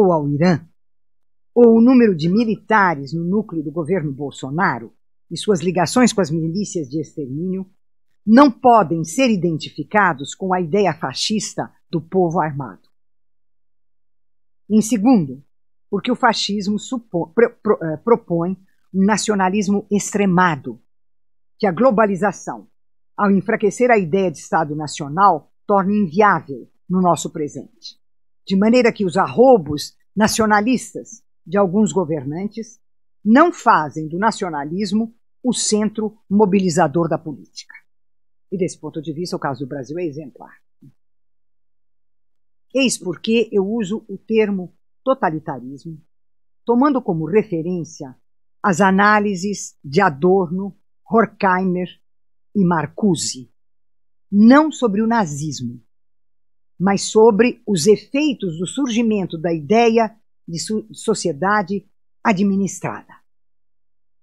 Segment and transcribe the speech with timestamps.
[0.00, 0.60] ou ao Irã,
[1.54, 4.92] ou o número de militares no núcleo do governo Bolsonaro
[5.30, 7.70] e suas ligações com as milícias de extermínio
[8.26, 12.88] não podem ser identificados com a ideia fascista do povo armado.
[14.68, 15.42] Em segundo,
[15.90, 16.76] porque o fascismo
[17.34, 18.56] pro, pro, uh, propõe
[18.94, 20.80] um nacionalismo extremado,
[21.58, 22.68] que a globalização,
[23.16, 27.99] ao enfraquecer a ideia de Estado nacional, torna inviável no nosso presente.
[28.46, 32.80] De maneira que os arrobos nacionalistas de alguns governantes
[33.24, 37.74] não fazem do nacionalismo o centro mobilizador da política.
[38.50, 40.54] E desse ponto de vista, o caso do Brasil é exemplar.
[42.74, 46.00] Eis porque eu uso o termo totalitarismo,
[46.64, 48.16] tomando como referência
[48.62, 51.88] as análises de Adorno, Horkheimer
[52.54, 53.50] e Marcuse,
[54.30, 55.82] não sobre o nazismo,
[56.80, 60.16] mas sobre os efeitos do surgimento da ideia
[60.48, 60.58] de
[60.94, 61.86] sociedade
[62.24, 63.12] administrada.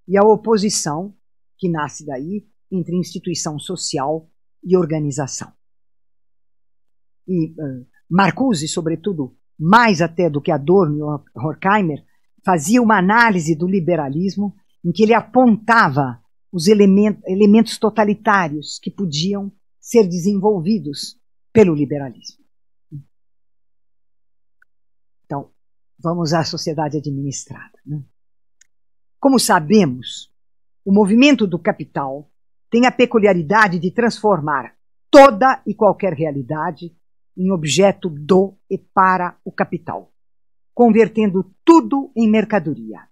[0.08, 1.14] E a oposição,
[1.56, 4.28] que nasce daí, entre instituição social
[4.64, 5.54] e organização.
[7.28, 12.04] E uh, Marcuse, sobretudo, mais até do que Adorno e Horkheimer,
[12.44, 16.20] fazia uma análise do liberalismo em que ele apontava
[16.52, 21.20] os elementos, elementos totalitários que podiam ser desenvolvidos
[21.54, 22.47] pelo liberalismo.
[26.00, 27.80] Vamos à sociedade administrada.
[27.86, 28.04] Né?
[29.20, 30.32] Como sabemos,
[30.86, 32.30] o movimento do capital
[32.70, 34.76] tem a peculiaridade de transformar
[35.10, 36.96] toda e qualquer realidade
[37.36, 40.12] em objeto do e para o capital,
[40.74, 43.08] convertendo tudo em mercadoria.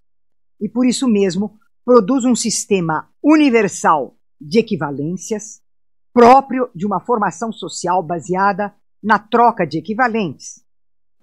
[0.60, 5.62] E por isso mesmo produz um sistema universal de equivalências
[6.14, 10.65] próprio de uma formação social baseada na troca de equivalentes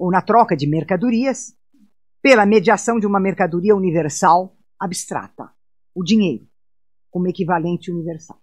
[0.02, 1.56] ou na troca de mercadorias
[2.20, 5.48] pela mediação de uma mercadoria universal abstrata,
[5.94, 6.44] o dinheiro,
[7.08, 8.42] como equivalente universal.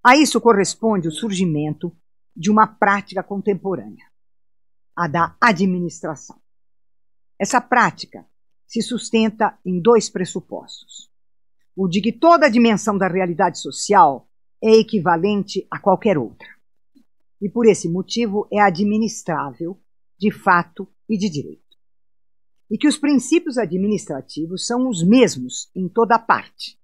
[0.00, 1.92] A isso corresponde o surgimento
[2.36, 4.06] de uma prática contemporânea,
[4.94, 6.40] a da administração.
[7.36, 8.24] Essa prática
[8.68, 11.10] se sustenta em dois pressupostos:
[11.74, 14.28] o de que toda a dimensão da realidade social
[14.62, 16.46] é equivalente a qualquer outra,
[17.42, 19.76] e por esse motivo é administrável
[20.20, 21.62] de fato e de direito.
[22.70, 26.78] E que os princípios administrativos são os mesmos em toda parte,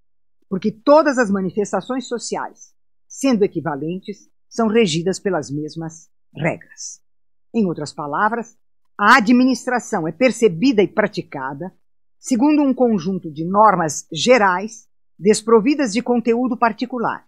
[0.48, 2.74] porque todas as manifestações sociais,
[3.06, 7.02] sendo equivalentes, são regidas pelas mesmas regras.
[7.54, 8.56] Em outras palavras,
[8.98, 11.72] a administração é percebida e praticada
[12.18, 14.88] segundo um conjunto de normas gerais
[15.18, 17.26] desprovidas de conteúdo particular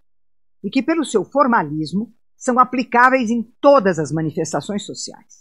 [0.63, 5.38] e que, pelo seu formalismo, são aplicáveis em todas as manifestações sociais.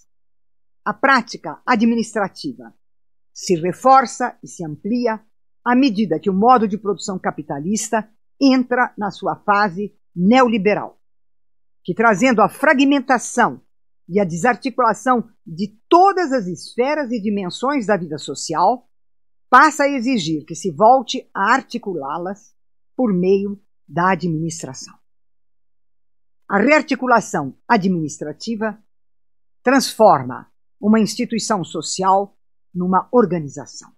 [0.88, 2.74] A prática administrativa
[3.30, 5.20] se reforça e se amplia
[5.62, 8.08] à medida que o modo de produção capitalista
[8.40, 10.98] entra na sua fase neoliberal
[11.84, 13.62] que trazendo a fragmentação
[14.08, 18.88] e a desarticulação de todas as esferas e dimensões da vida social,
[19.50, 22.54] passa a exigir que se volte a articulá-las
[22.94, 24.94] por meio da administração.
[26.46, 28.78] A rearticulação administrativa
[29.62, 32.36] transforma uma instituição social
[32.74, 33.90] numa organização,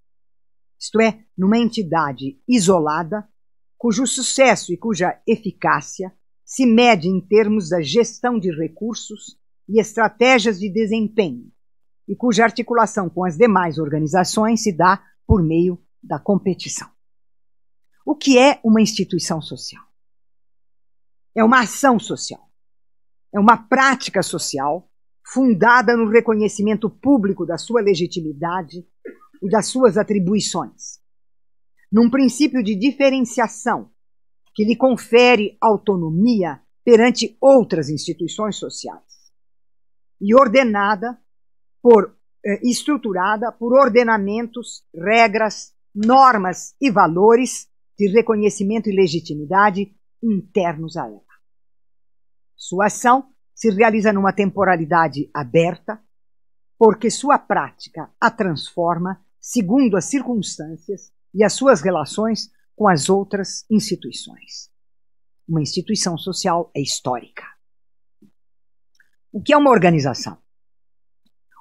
[0.79, 3.29] isto é, numa entidade isolada,
[3.77, 6.15] cujo sucesso e cuja eficácia
[6.45, 11.53] se mede em termos da gestão de recursos e estratégias de desempenho,
[12.09, 16.91] e cuja articulação com as demais organizações se dá por meio da competição.
[18.05, 19.85] O que é uma instituição social?
[21.37, 22.51] É uma ação social.
[23.33, 24.90] É uma prática social
[25.33, 28.85] fundada no reconhecimento público da sua legitimidade
[29.41, 31.01] e das suas atribuições,
[31.91, 33.91] num princípio de diferenciação
[34.53, 39.05] que lhe confere autonomia perante outras instituições sociais
[40.21, 41.17] e ordenada
[41.81, 51.07] por eh, estruturada por ordenamentos, regras, normas e valores de reconhecimento e legitimidade internos a
[51.07, 51.21] ela.
[52.57, 53.30] Sua ação
[53.61, 56.03] se realiza numa temporalidade aberta,
[56.79, 63.67] porque sua prática a transforma segundo as circunstâncias e as suas relações com as outras
[63.71, 64.71] instituições.
[65.47, 67.45] Uma instituição social é histórica.
[69.31, 70.39] O que é uma organização?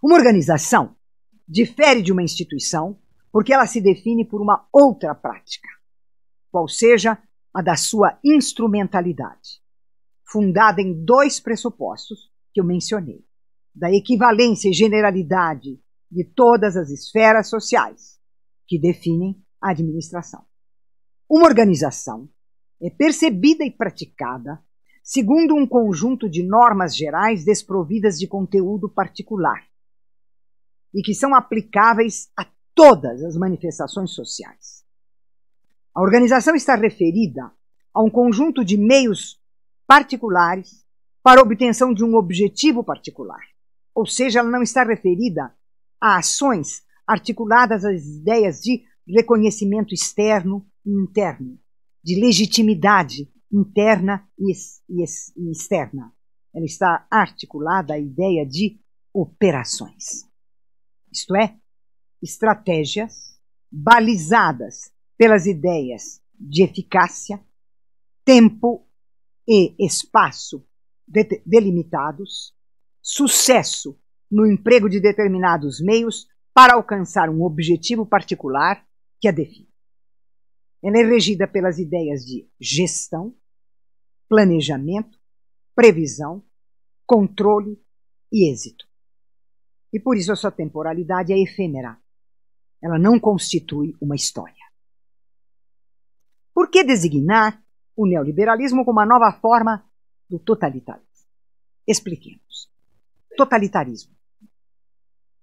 [0.01, 0.96] Uma organização
[1.46, 2.98] difere de uma instituição
[3.30, 5.68] porque ela se define por uma outra prática,
[6.50, 7.22] qual seja
[7.54, 9.59] a da sua instrumentalidade,
[10.31, 13.26] fundada em dois pressupostos que eu mencionei:
[13.74, 15.80] da equivalência e generalidade
[16.12, 18.20] de todas as esferas sociais
[18.68, 20.44] que definem a administração.
[21.30, 22.30] Uma organização
[22.81, 24.64] é percebida e praticada
[25.04, 29.64] segundo um conjunto de normas gerais desprovidas de conteúdo particular
[30.94, 34.84] e que são aplicáveis a todas as manifestações sociais.
[35.94, 37.52] A organização está referida
[37.94, 39.38] a um conjunto de meios
[39.89, 40.86] particulares
[41.24, 43.41] para obtenção de um objetivo particular.
[43.95, 45.51] Ou seja, ela não está referida
[46.00, 51.59] a ações articuladas às ideias de reconhecimento externo e interno,
[52.03, 54.53] de legitimidade interna e
[55.50, 56.13] externa.
[56.53, 58.80] Ela está articulada à ideia de
[59.12, 60.30] operações.
[61.12, 61.57] Isto é,
[62.21, 63.39] estratégias
[63.71, 67.44] balizadas pelas ideias de eficácia,
[68.24, 68.86] tempo
[69.50, 70.63] e espaço
[71.44, 72.54] delimitados,
[73.01, 74.00] sucesso
[74.30, 78.88] no emprego de determinados meios para alcançar um objetivo particular
[79.19, 79.68] que a define.
[80.84, 83.36] Ela é regida pelas ideias de gestão,
[84.30, 85.18] planejamento,
[85.74, 86.46] previsão,
[87.07, 87.81] controle
[88.31, 88.88] e êxito.
[89.92, 92.00] E por isso a sua temporalidade é efêmera.
[92.84, 94.54] Ela não constitui uma história.
[96.54, 97.63] Por que designar
[98.00, 99.84] o neoliberalismo como uma nova forma
[100.30, 101.06] do totalitarismo?
[101.86, 102.72] Expliquemos.
[103.36, 104.16] Totalitarismo.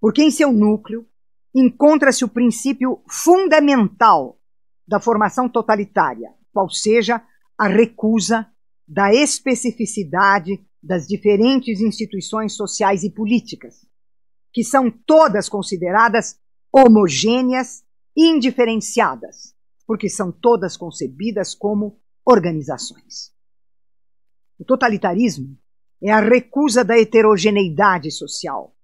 [0.01, 1.07] Porque em seu núcleo
[1.55, 4.41] encontra-se o princípio fundamental
[4.89, 7.23] da formação totalitária, qual seja
[7.59, 8.51] a recusa
[8.89, 13.87] da especificidade das diferentes instituições sociais e políticas,
[14.51, 16.39] que são todas consideradas
[16.73, 17.85] homogêneas
[18.17, 19.55] e indiferenciadas,
[19.87, 23.33] porque são todas concebidas como organizações.
[24.59, 25.57] O totalitarismo
[26.03, 28.75] é a recusa da heterogeneidade social,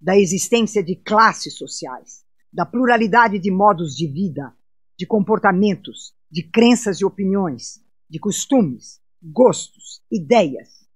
[0.00, 4.54] da existência de classes sociais, da pluralidade de modos de vida,
[4.96, 10.86] de comportamentos, de crenças e opiniões, de costumes, gostos, ideias,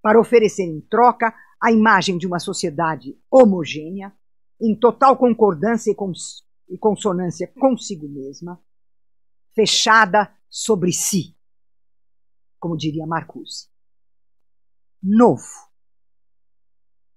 [0.00, 4.12] para oferecer em troca a imagem de uma sociedade homogênea,
[4.60, 8.60] em total concordância e, cons e consonância consigo mesma,
[9.54, 11.36] fechada sobre si,
[12.62, 13.68] como diria Marcuse.
[15.02, 15.68] Novo.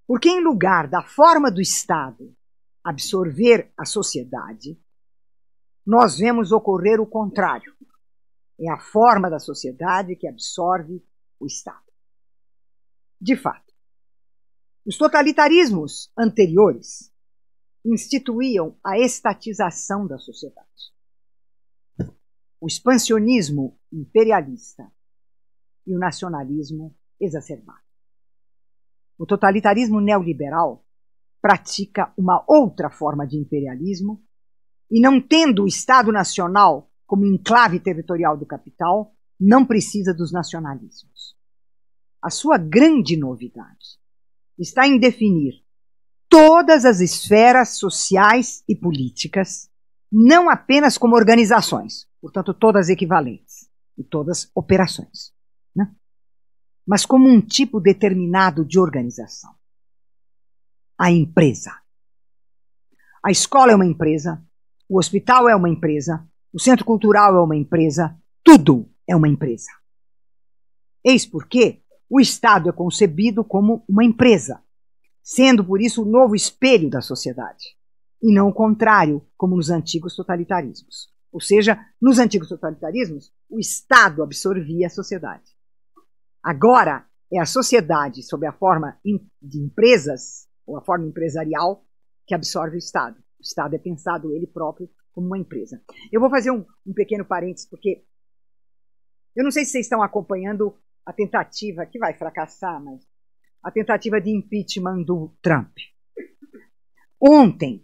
[0.07, 2.35] Porque, em lugar da forma do Estado
[2.83, 4.81] absorver a sociedade,
[5.85, 7.75] nós vemos ocorrer o contrário.
[8.59, 11.05] É a forma da sociedade que absorve
[11.39, 11.85] o Estado.
[13.21, 13.71] De fato,
[14.83, 17.13] os totalitarismos anteriores
[17.85, 20.91] instituíam a estatização da sociedade.
[22.59, 24.91] O expansionismo imperialista
[25.85, 27.79] e o nacionalismo exacerbado.
[29.17, 30.85] O totalitarismo neoliberal
[31.41, 34.21] pratica uma outra forma de imperialismo
[34.89, 41.35] e, não tendo o Estado Nacional como enclave territorial do capital, não precisa dos nacionalismos.
[42.21, 43.99] A sua grande novidade
[44.57, 45.63] está em definir
[46.27, 49.69] todas as esferas sociais e políticas,
[50.11, 55.34] não apenas como organizações, portanto, todas equivalentes e todas operações?
[56.85, 59.53] Mas como um tipo determinado de organização.
[60.97, 61.71] A empresa.
[63.23, 64.43] A escola é uma empresa,
[64.87, 69.71] o hospital é uma empresa, o centro cultural é uma empresa, tudo é uma empresa.
[71.03, 74.61] Eis porque o Estado é concebido como uma empresa,
[75.23, 77.75] sendo por isso o novo espelho da sociedade,
[78.21, 81.11] e não o contrário, como nos antigos totalitarismos.
[81.31, 85.54] Ou seja, nos antigos totalitarismos, o Estado absorvia a sociedade.
[86.45, 88.99] Agora é a sociedade, sob a forma
[89.41, 91.83] de empresas, ou a forma empresarial,
[92.27, 93.17] que absorve o Estado.
[93.39, 95.81] O Estado é pensado ele próprio como uma empresa.
[96.11, 98.05] Eu vou fazer um, um pequeno parênteses, porque
[99.35, 103.01] eu não sei se vocês estão acompanhando a tentativa, que vai fracassar, mas
[103.63, 105.75] a tentativa de impeachment do Trump.
[107.19, 107.83] Ontem,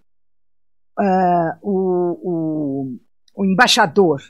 [0.99, 2.99] uh, o, o,
[3.33, 4.21] o, embaixador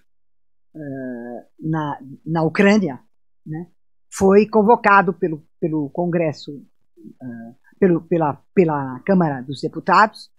[0.73, 2.97] uh, na, na Ucrânia
[3.45, 3.69] né,
[4.13, 10.29] foi convocado pelo, pelo Congresso, uh, pelo, pela, pela Câmara dos Deputados,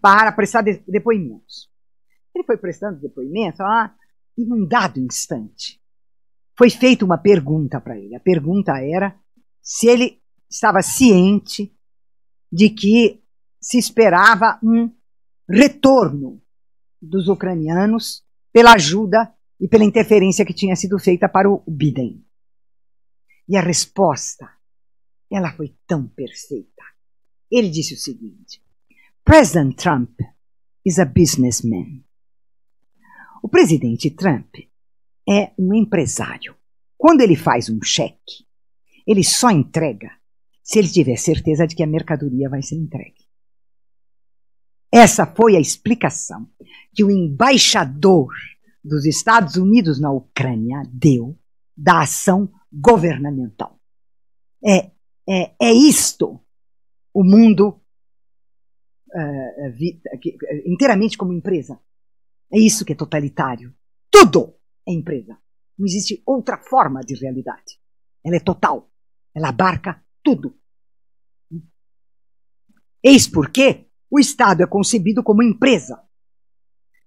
[0.00, 1.70] para prestar de, depoimentos.
[2.34, 3.94] Ele foi prestando depoimento ah,
[4.36, 5.80] e num dado instante
[6.58, 8.16] foi feita uma pergunta para ele.
[8.16, 9.16] A pergunta era
[9.62, 10.20] se ele
[10.50, 11.72] estava ciente
[12.50, 13.22] de que
[13.60, 14.92] se esperava um
[15.48, 16.42] retorno
[17.00, 22.24] dos ucranianos pela ajuda e pela interferência que tinha sido feita para o Biden.
[23.48, 24.48] E a resposta,
[25.30, 26.82] ela foi tão perfeita.
[27.50, 28.62] Ele disse o seguinte:
[29.24, 30.20] President Trump
[30.84, 32.04] is a businessman.
[33.42, 34.54] O presidente Trump
[35.28, 36.56] é um empresário.
[36.96, 38.46] Quando ele faz um cheque,
[39.06, 40.10] ele só entrega
[40.62, 43.26] se ele tiver certeza de que a mercadoria vai ser entregue.
[44.92, 46.46] Essa foi a explicação
[46.94, 48.34] que o embaixador
[48.84, 51.38] dos Estados Unidos na Ucrânia deu
[51.76, 53.80] da ação governamental.
[54.64, 54.90] É,
[55.28, 56.44] é, é isto
[57.12, 57.80] o mundo
[59.08, 61.80] uh, vi, uh, inteiramente como empresa.
[62.52, 63.74] É isso que é totalitário.
[64.10, 64.54] Tudo
[64.86, 65.38] é empresa.
[65.78, 67.78] Não existe outra forma de realidade.
[68.24, 68.90] Ela é total.
[69.34, 70.58] Ela abarca tudo.
[73.02, 76.02] Eis porque o Estado é concebido como empresa,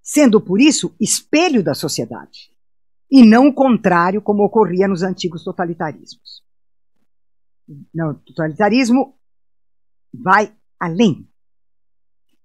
[0.02, 2.51] sendo por isso espelho da sociedade,
[3.12, 6.42] e não o contrário, como ocorria nos antigos totalitarismos.
[7.68, 9.16] O totalitarismo
[10.14, 11.28] vai além.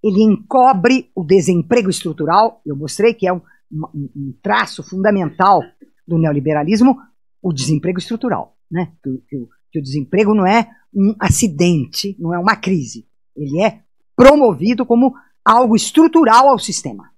[0.02, 3.40] Ele encobre o desemprego estrutural, eu mostrei que é um,
[3.72, 5.62] um, um traço fundamental
[6.06, 7.00] do neoliberalismo,
[7.40, 8.56] o desemprego estrutural.
[8.70, 8.92] Né?
[9.02, 13.06] Que, que, que o desemprego não é um acidente, não é uma crise.
[13.36, 13.82] Ele é
[14.16, 17.10] promovido como algo estrutural ao sistema.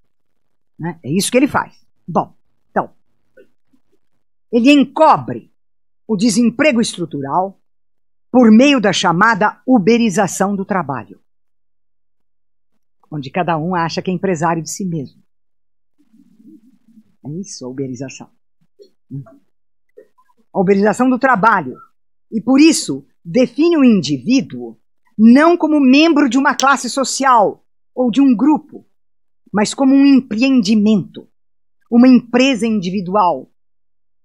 [0.78, 0.98] Né?
[1.02, 1.74] É isso que ele faz.
[2.06, 2.34] Bom,
[4.52, 5.52] ele encobre
[6.06, 7.60] o desemprego estrutural
[8.30, 11.20] por meio da chamada uberização do trabalho,
[13.10, 15.22] onde cada um acha que é empresário de si mesmo.
[17.24, 18.30] É isso, a uberização.
[20.52, 21.76] A uberização do trabalho.
[22.30, 24.78] E por isso, define o indivíduo
[25.16, 28.86] não como membro de uma classe social ou de um grupo,
[29.52, 31.28] mas como um empreendimento,
[31.90, 33.50] uma empresa individual,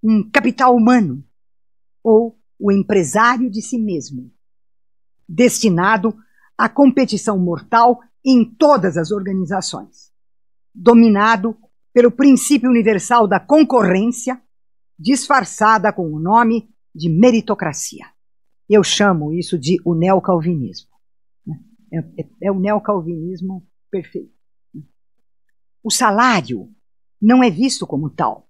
[0.03, 1.23] um capital humano
[2.03, 4.31] ou o empresário de si mesmo,
[5.27, 6.15] destinado
[6.57, 10.11] à competição mortal em todas as organizações,
[10.73, 11.57] dominado
[11.93, 14.41] pelo princípio universal da concorrência,
[14.97, 18.05] disfarçada com o nome de meritocracia.
[18.69, 20.89] Eu chamo isso de o neocalvinismo.
[21.91, 24.33] É, é, é o neocalvinismo perfeito.
[25.83, 26.69] O salário
[27.21, 28.49] não é visto como tal,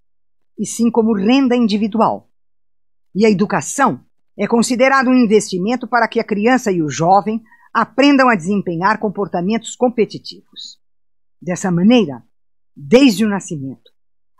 [0.57, 2.29] e sim como renda individual,
[3.15, 4.03] e a educação
[4.38, 7.41] é considerada um investimento para que a criança e o jovem
[7.74, 10.79] aprendam a desempenhar comportamentos competitivos.
[11.41, 12.24] Dessa maneira,
[12.75, 13.91] desde o nascimento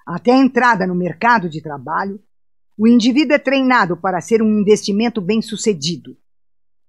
[0.06, 2.22] até a entrada no mercado de trabalho,
[2.78, 6.18] o indivíduo é treinado para ser um investimento bem-sucedido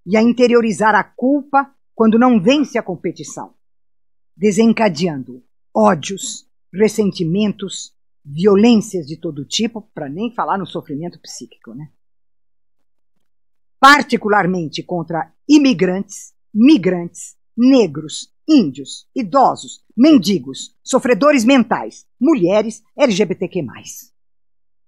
[0.07, 3.55] e a interiorizar a culpa quando não vence a competição,
[4.37, 7.94] desencadeando ódios, ressentimentos,
[8.25, 11.91] violências de todo tipo, para nem falar no sofrimento psíquico, né?
[13.79, 23.65] Particularmente contra imigrantes, migrantes, negros, índios, idosos, mendigos, sofredores mentais, mulheres, LGBTQ+,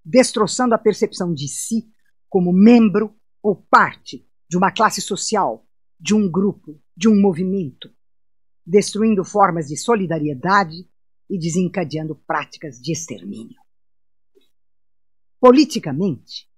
[0.04, 1.88] destroçando a percepção de si
[2.28, 5.66] como membro ou parte de uma classe social,
[5.98, 7.90] de um grupo, de um movimento,
[8.64, 10.88] destruindo formas de solidariedade
[11.28, 13.60] e desencadeando práticas de extermínio.
[15.40, 16.48] Politicamente,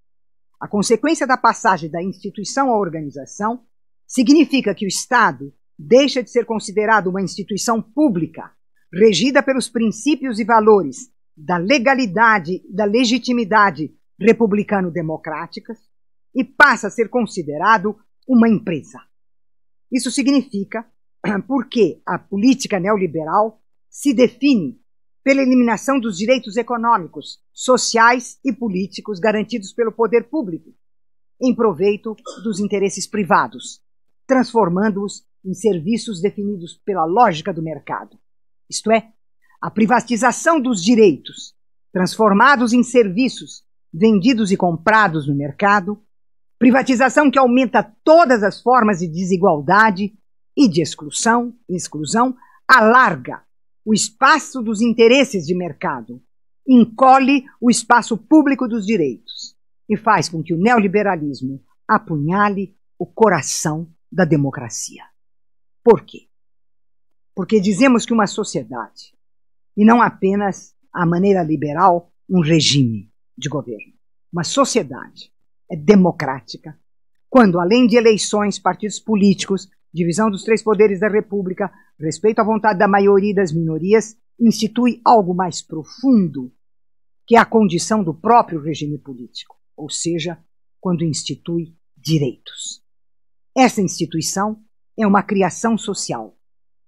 [0.59, 3.65] a consequência da passagem da instituição à organização
[4.05, 8.51] significa que o Estado deixa de ser considerado uma instituição pública,
[8.93, 15.77] regida pelos princípios e valores da legalidade, da legitimidade republicano-democráticas,
[16.35, 17.97] e passa a ser considerado
[18.27, 18.99] uma empresa.
[19.91, 20.85] Isso significa
[21.47, 24.79] porque a política neoliberal se define
[25.23, 30.73] pela eliminação dos direitos econômicos, sociais e políticos garantidos pelo poder público,
[31.41, 33.81] em proveito dos interesses privados,
[34.25, 38.17] transformando-os em serviços definidos pela lógica do mercado.
[38.69, 39.09] Isto é,
[39.61, 41.53] a privatização dos direitos,
[41.91, 46.01] transformados em serviços vendidos e comprados no mercado,
[46.57, 50.13] privatização que aumenta todas as formas de desigualdade
[50.55, 52.35] e de exclusão, exclusão
[52.67, 53.41] alarga
[53.85, 56.21] o espaço dos interesses de mercado,
[56.67, 59.55] encolhe o espaço público dos direitos
[59.89, 65.03] e faz com que o neoliberalismo apunhale o coração da democracia.
[65.83, 66.27] Por quê?
[67.33, 69.15] Porque dizemos que uma sociedade,
[69.75, 73.93] e não apenas a maneira liberal, um regime de governo,
[74.31, 75.31] uma sociedade
[75.71, 76.77] é democrática
[77.29, 82.79] quando, além de eleições, partidos políticos, divisão dos três poderes da República, respeito à vontade
[82.79, 86.51] da maioria das minorias, institui algo mais profundo,
[87.27, 90.37] que é a condição do próprio regime político, ou seja,
[90.79, 92.83] quando institui direitos.
[93.55, 94.63] Essa instituição
[94.97, 96.37] é uma criação social,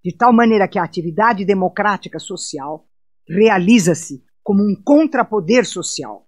[0.03, 2.87] de tal maneira que a atividade democrática social
[3.27, 6.27] realiza-se como um contrapoder social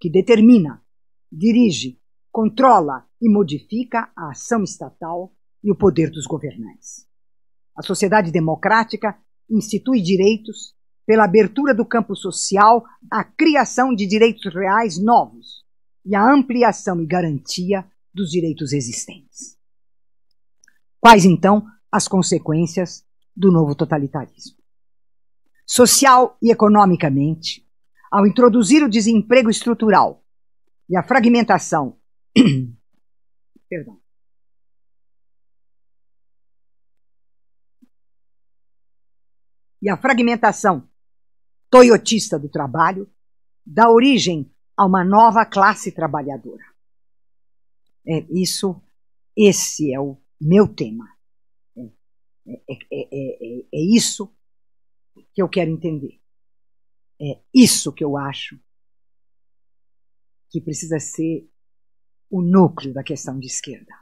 [0.00, 0.82] que determina,
[1.30, 5.32] dirige, controla e modifica a ação estatal
[5.64, 7.08] e o poder dos governantes.
[7.74, 9.18] A sociedade democrática
[9.50, 10.74] institui direitos
[11.06, 15.64] pela abertura do campo social à criação de direitos reais novos
[16.04, 19.58] e à ampliação e garantia dos direitos existentes.
[21.00, 23.04] Quais, então, as consequências
[23.36, 24.56] do novo totalitarismo?
[25.66, 27.66] Social e economicamente,
[28.10, 30.22] ao introduzir o desemprego estrutural
[30.88, 31.98] e a fragmentação.
[33.68, 34.03] Perdão.
[39.84, 40.88] E a fragmentação
[41.68, 43.06] toyotista do trabalho
[43.66, 46.64] dá origem a uma nova classe trabalhadora.
[48.08, 48.82] É isso,
[49.36, 51.06] esse é o meu tema.
[51.76, 54.34] É, é, é, é, isso
[55.34, 56.18] que eu quero entender.
[57.20, 58.58] É isso que eu acho
[60.48, 61.46] que precisa ser
[62.30, 63.94] o núcleo da questão de esquerda.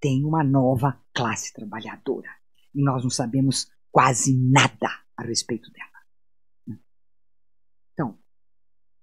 [0.00, 2.30] Tem uma nova classe trabalhadora
[2.74, 6.80] e nós não sabemos quase nada a respeito dela.
[7.92, 8.18] Então,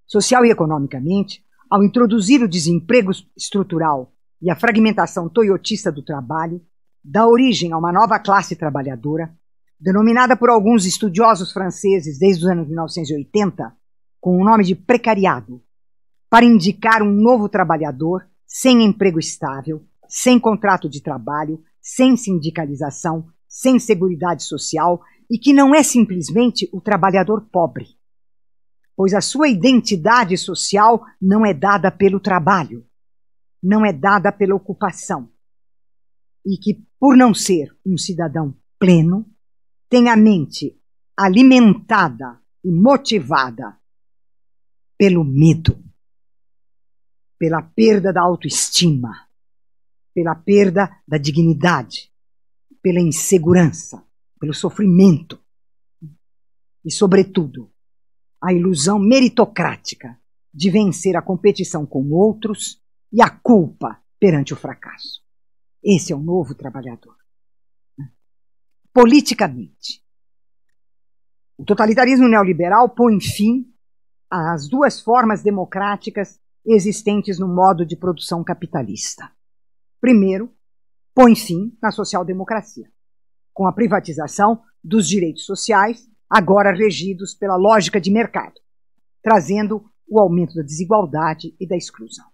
[0.05, 6.65] social e economicamente, ao introduzir o desemprego estrutural e a fragmentação toyotista do trabalho,
[7.03, 9.35] dá origem a uma nova classe trabalhadora,
[9.79, 13.75] denominada por alguns estudiosos franceses desde os anos 1980
[14.19, 15.61] com o nome de precariado,
[16.29, 23.79] para indicar um novo trabalhador sem emprego estável, sem contrato de trabalho, sem sindicalização, sem
[23.79, 27.87] seguridade social e que não é simplesmente o trabalhador pobre,
[28.95, 32.85] pois a sua identidade social não é dada pelo trabalho,
[33.61, 35.31] não é dada pela ocupação,
[36.45, 39.25] e que, por não ser um cidadão pleno,
[39.89, 40.79] tem a mente
[41.17, 43.75] alimentada e motivada
[44.95, 45.83] pelo medo,
[47.39, 49.27] pela perda da autoestima,
[50.13, 52.11] pela perda da dignidade,
[52.81, 54.03] pela insegurança,
[54.39, 55.39] pelo sofrimento
[56.85, 57.71] e, sobretudo,
[58.41, 60.19] a ilusão meritocrática
[60.53, 65.21] de vencer a competição com outros e a culpa perante o fracasso.
[65.83, 67.15] Esse é o novo trabalhador.
[68.93, 70.03] Politicamente,
[71.57, 73.71] o totalitarismo neoliberal põe fim
[74.29, 79.31] às duas formas democráticas existentes no modo de produção capitalista.
[80.01, 80.53] Primeiro,
[81.17, 82.87] põe fim na social-democracia,
[83.51, 88.53] com a privatização dos direitos sociais, agora regidos pela lógica de mercado,
[89.23, 92.27] trazendo o aumento da desigualdade e da exclusão.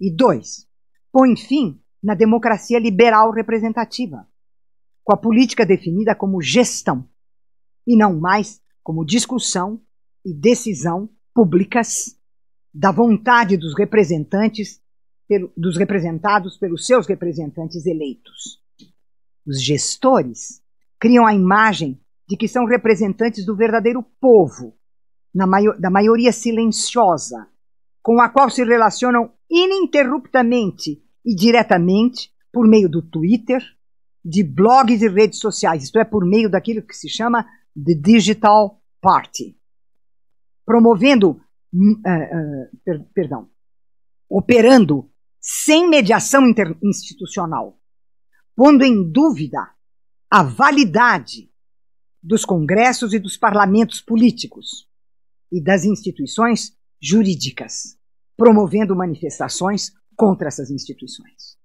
[0.00, 0.68] E dois,
[1.12, 4.26] põe fim na democracia liberal representativa,
[5.04, 7.08] com a política definida como gestão,
[7.86, 9.80] e não mais como discussão
[10.26, 12.18] e decisão públicas
[12.74, 14.82] da vontade dos representantes
[15.28, 18.60] pelo, dos representados pelos seus representantes eleitos.
[19.46, 20.62] Os gestores
[20.98, 24.74] criam a imagem de que são representantes do verdadeiro povo,
[25.34, 27.48] da maioria silenciosa,
[28.02, 33.62] com a qual se relacionam ininterruptamente e diretamente por meio do Twitter,
[34.24, 38.80] de blogs e redes sociais, isto é, por meio daquilo que se chama The Digital
[39.00, 39.56] Party,
[40.64, 43.50] promovendo, uh, uh, per, perdão,
[44.30, 45.10] operando
[45.46, 46.42] sem mediação
[46.82, 47.78] institucional,
[48.56, 49.74] pondo em dúvida
[50.30, 51.52] a validade
[52.22, 54.88] dos congressos e dos parlamentos políticos
[55.52, 57.98] e das instituições jurídicas,
[58.34, 61.58] promovendo manifestações contra essas instituições.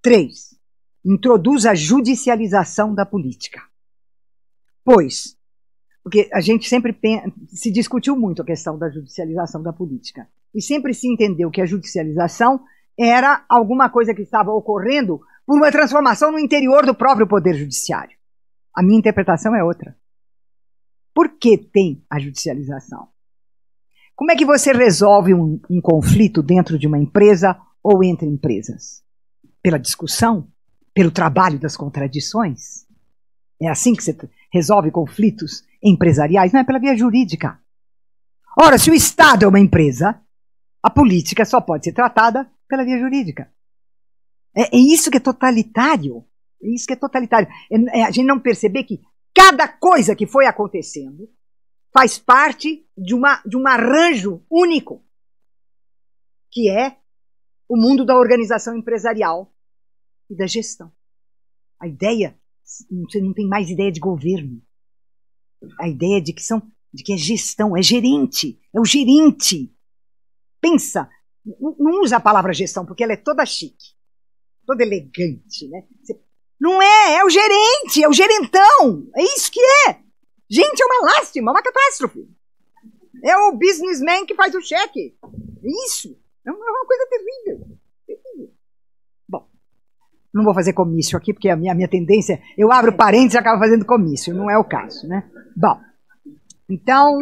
[0.00, 0.58] 3.
[1.04, 3.60] Introduz a judicialização da política.
[4.82, 5.36] Pois,
[6.02, 6.98] porque a gente sempre
[7.48, 11.66] se discutiu muito a questão da judicialização da política e sempre se entendeu que a
[11.66, 12.60] judicialização
[12.98, 18.16] era alguma coisa que estava ocorrendo por uma transformação no interior do próprio Poder Judiciário.
[18.74, 19.96] A minha interpretação é outra.
[21.14, 23.08] Por que tem a judicialização?
[24.14, 29.02] Como é que você resolve um, um conflito dentro de uma empresa ou entre empresas?
[29.62, 30.46] Pela discussão?
[30.94, 32.86] Pelo trabalho das contradições?
[33.60, 34.16] É assim que você
[34.52, 36.52] resolve conflitos empresariais?
[36.52, 37.60] Não é pela via jurídica.
[38.60, 40.20] Ora, se o Estado é uma empresa,
[40.82, 43.52] a política só pode ser tratada pela via jurídica.
[44.56, 46.24] É, é isso que é totalitário.
[46.62, 47.48] É isso que é totalitário.
[47.70, 49.00] É, é a gente não perceber que
[49.34, 51.28] cada coisa que foi acontecendo
[51.92, 55.04] faz parte de, uma, de um arranjo único,
[56.50, 56.96] que é
[57.68, 59.52] o mundo da organização empresarial
[60.28, 60.92] e da gestão.
[61.80, 64.62] A ideia você não tem mais ideia de governo.
[65.78, 69.72] A ideia de que são, de que é gestão, é gerente, é o gerente.
[70.60, 71.08] Pensa,
[71.44, 73.94] não usa a palavra gestão porque ela é toda chique,
[74.66, 75.84] toda elegante, né?
[76.60, 80.00] Não é, é o gerente, é o gerentão, é isso que é.
[80.48, 82.28] Gente, é uma lástima, é uma catástrofe.
[83.22, 85.14] É o businessman que faz o cheque.
[85.22, 86.18] É isso.
[86.44, 87.78] É uma coisa terrível.
[88.06, 88.50] terrível.
[89.28, 89.46] Bom,
[90.34, 93.38] não vou fazer comício aqui, porque a minha, a minha tendência, eu abro parênteses e
[93.38, 94.34] acabo fazendo comício.
[94.34, 95.30] Não é o caso, né?
[95.60, 95.78] Bom,
[96.70, 97.18] então,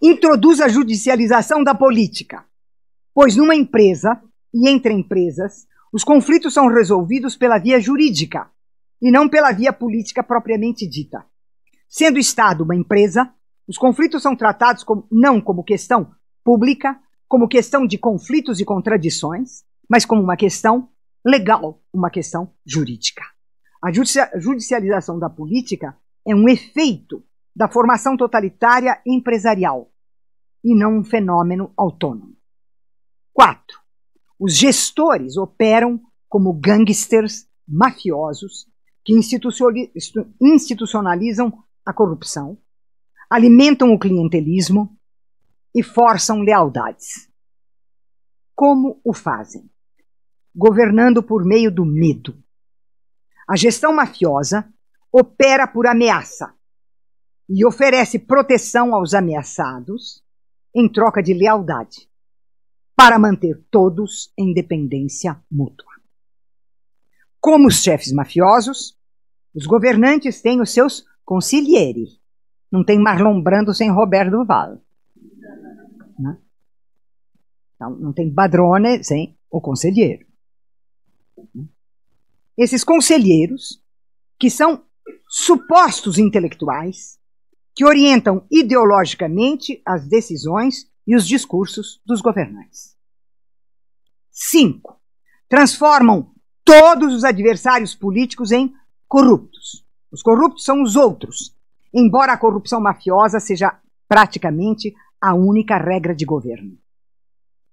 [0.00, 2.44] introduz a judicialização da política.
[3.12, 4.22] Pois numa empresa
[4.54, 8.48] e entre empresas, os conflitos são resolvidos pela via jurídica
[9.02, 11.26] e não pela via política propriamente dita.
[11.88, 13.28] Sendo o Estado uma empresa,
[13.66, 16.12] os conflitos são tratados como, não como questão
[16.44, 20.88] pública, como questão de conflitos e contradições, mas como uma questão
[21.26, 23.24] legal, uma questão jurídica.
[23.82, 23.90] A
[24.38, 29.92] judicialização da política é um efeito da formação totalitária empresarial
[30.64, 32.36] e não um fenômeno autônomo.
[33.32, 33.78] 4.
[34.38, 38.66] Os gestores operam como gangsters mafiosos
[39.04, 39.14] que
[40.40, 42.58] institucionalizam a corrupção,
[43.28, 44.96] alimentam o clientelismo
[45.74, 47.28] e forçam lealdades.
[48.54, 49.70] Como o fazem?
[50.54, 52.42] Governando por meio do medo.
[53.48, 54.72] A gestão mafiosa
[55.12, 56.54] opera por ameaça
[57.52, 60.22] e oferece proteção aos ameaçados
[60.72, 62.08] em troca de lealdade,
[62.94, 65.90] para manter todos em dependência mútua.
[67.40, 68.96] Como os chefes mafiosos,
[69.52, 72.20] os governantes têm os seus consiglieri.
[72.70, 74.80] Não tem Marlon Brando sem Roberto Duval.
[76.16, 76.38] Né?
[77.74, 80.24] Então, não tem padrone sem o conselheiro.
[82.56, 83.82] Esses conselheiros,
[84.38, 84.84] que são
[85.26, 87.19] supostos intelectuais,
[87.80, 92.94] que orientam ideologicamente as decisões e os discursos dos governantes.
[94.30, 95.00] 5.
[95.48, 96.30] Transformam
[96.62, 98.70] todos os adversários políticos em
[99.08, 99.82] corruptos.
[100.12, 101.56] Os corruptos são os outros,
[101.90, 106.76] embora a corrupção mafiosa seja praticamente a única regra de governo.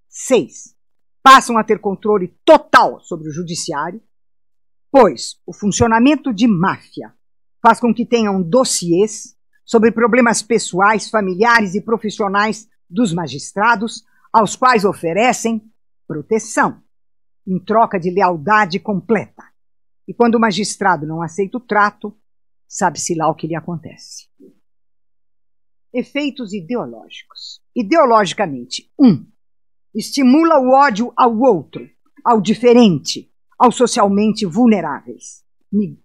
[0.08, 0.74] 6.
[1.22, 4.02] Passam a ter controle total sobre o judiciário,
[4.90, 7.14] pois o funcionamento de máfia
[7.62, 9.36] faz com que tenham dossiês
[9.68, 15.62] sobre problemas pessoais, familiares e profissionais dos magistrados, aos quais oferecem
[16.08, 16.82] proteção,
[17.46, 19.44] em troca de lealdade completa.
[20.08, 22.18] E quando o magistrado não aceita o trato,
[22.66, 24.30] sabe-se lá o que lhe acontece.
[25.94, 27.62] Efeitos ideológicos.
[27.76, 29.26] Ideologicamente, um,
[29.94, 31.86] estimula o ódio ao outro,
[32.24, 35.44] ao diferente, aos socialmente vulneráveis.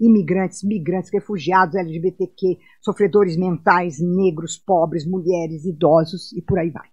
[0.01, 6.89] Imigrantes, migrantes, refugiados, LGBTQ, sofredores mentais, negros, pobres, mulheres, idosos e por aí vai.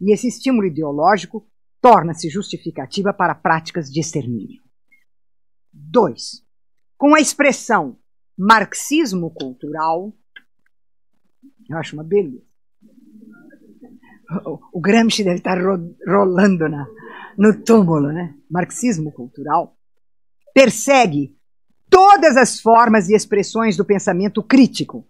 [0.00, 1.46] E esse estímulo ideológico
[1.80, 4.62] torna-se justificativa para práticas de extermínio.
[5.72, 6.44] 2.
[6.96, 7.98] Com a expressão
[8.36, 10.12] marxismo cultural,
[11.68, 12.46] eu acho uma beleza.
[14.72, 16.86] O, Gramsci deve estar ro rolando na,
[17.36, 18.34] no túmulo, né?
[18.50, 19.74] Marxismo cultural
[20.52, 21.37] persegue
[21.98, 25.04] todas as formas e expressões do pensamento crítico,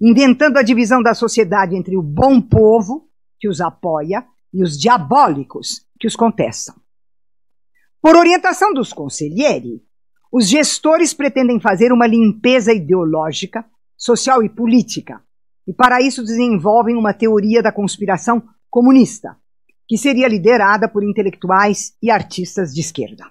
[0.00, 3.08] inventando a divisão da sociedade entre o bom povo,
[3.40, 4.24] que os apoia,
[4.54, 6.76] e os diabólicos, que os contestam.
[8.00, 9.80] Por orientação dos conselheiros,
[10.30, 13.64] os gestores pretendem fazer uma limpeza ideológica,
[13.96, 15.20] social e política,
[15.66, 19.36] e para isso desenvolvem uma teoria da conspiração comunista,
[19.88, 23.26] que seria liderada por intelectuais e artistas de esquerda.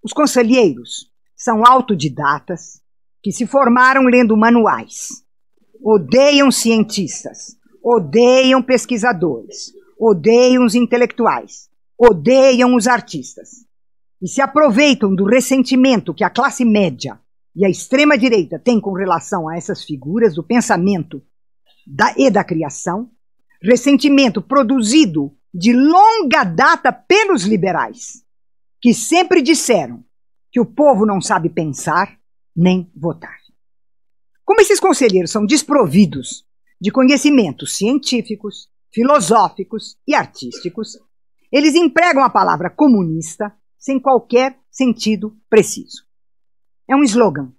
[0.00, 1.07] Os conselheiros
[1.38, 2.82] são autodidatas
[3.22, 5.22] que se formaram lendo manuais,
[5.80, 13.50] odeiam cientistas, odeiam pesquisadores, odeiam os intelectuais, odeiam os artistas.
[14.20, 17.20] E se aproveitam do ressentimento que a classe média
[17.54, 21.22] e a extrema-direita têm com relação a essas figuras do pensamento
[21.86, 23.10] da, e da criação,
[23.62, 28.24] ressentimento produzido de longa data pelos liberais,
[28.80, 30.04] que sempre disseram
[30.50, 32.18] que o povo não sabe pensar
[32.54, 33.36] nem votar.
[34.44, 36.44] Como esses conselheiros são desprovidos
[36.80, 40.98] de conhecimentos científicos, filosóficos e artísticos,
[41.52, 46.04] eles empregam a palavra comunista sem qualquer sentido preciso.
[46.88, 47.52] É um slogan.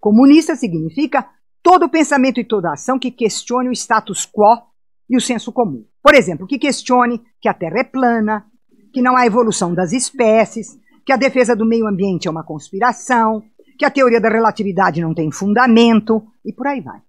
[0.00, 1.28] Comunista significa
[1.62, 4.62] todo pensamento e toda ação que questione o status quo
[5.08, 5.86] e o senso comum.
[6.02, 8.46] Por exemplo, que questione que a Terra é plana,
[8.92, 10.78] que não há evolução das espécies,
[11.08, 13.42] que a defesa do meio ambiente é uma conspiração,
[13.78, 17.00] que a teoria da relatividade não tem fundamento e por aí vai.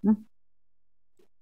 [0.00, 0.16] Né?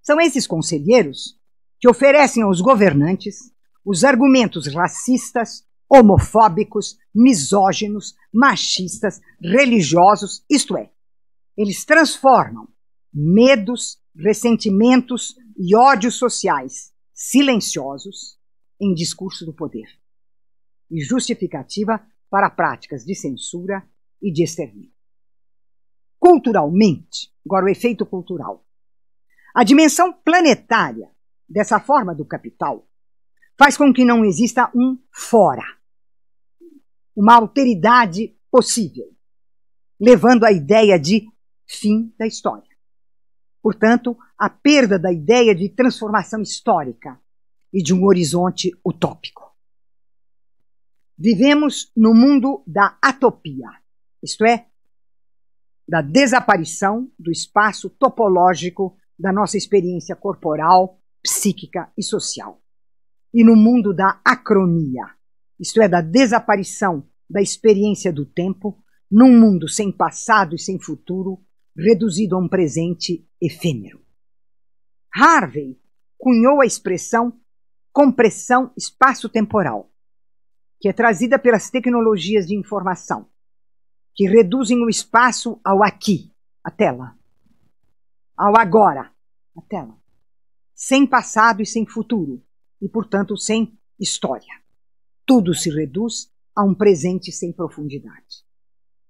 [0.01, 1.39] São esses conselheiros
[1.79, 3.53] que oferecem aos governantes
[3.85, 10.91] os argumentos racistas, homofóbicos, misóginos, machistas, religiosos, isto é,
[11.55, 12.67] eles transformam
[13.13, 18.39] medos, ressentimentos e ódios sociais silenciosos
[18.81, 20.03] em discurso do poder
[20.95, 23.85] e justificativa para práticas de censura
[24.23, 24.93] e de extermínio.
[26.21, 28.65] Culturalmente, agora o efeito cultural.
[29.53, 31.11] A dimensão planetária
[31.49, 32.89] dessa forma do capital
[33.59, 35.65] faz com que não exista um fora,
[37.15, 39.13] uma alteridade possível,
[40.01, 41.27] levando à ideia de
[41.67, 42.69] fim da história.
[43.61, 47.21] Portanto, a perda da ideia de transformação histórica
[47.73, 49.54] e de um horizonte utópico.
[51.17, 53.69] Vivemos no mundo da atopia,
[54.23, 54.67] isto é,
[55.89, 62.61] da desaparição do espaço topológico da nossa experiência corporal, psíquica e social.
[63.33, 65.05] E no mundo da acronia,
[65.59, 71.41] isto é, da desaparição da experiência do tempo, num mundo sem passado e sem futuro,
[71.77, 74.03] reduzido a um presente efêmero.
[75.15, 75.79] Harvey
[76.19, 77.39] cunhou a expressão
[77.93, 79.94] compressão espaço-temporal,
[80.85, 83.27] que é trazida pelas tecnologias de informação,
[84.15, 86.31] que reduzem o espaço ao aqui,
[86.63, 87.17] a tela,
[88.37, 89.11] ao agora,
[89.57, 89.97] a tela,
[90.75, 92.45] sem passado e sem futuro,
[92.83, 94.61] e portanto sem história.
[95.25, 98.45] Tudo se reduz a um presente sem profundidade.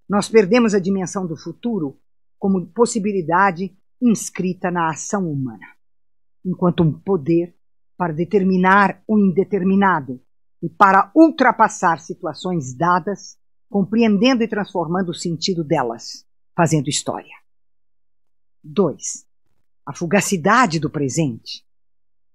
[0.08, 2.00] Nós perdemos a dimensão do futuro
[2.38, 5.66] como possibilidade inscrita na ação humana,
[6.44, 7.52] enquanto um poder
[7.96, 10.22] para determinar o indeterminado
[10.62, 13.36] e para ultrapassar situações dadas,
[13.68, 17.34] compreendendo e transformando o sentido delas, fazendo história.
[18.62, 19.26] 2.
[19.86, 21.64] A fugacidade do presente,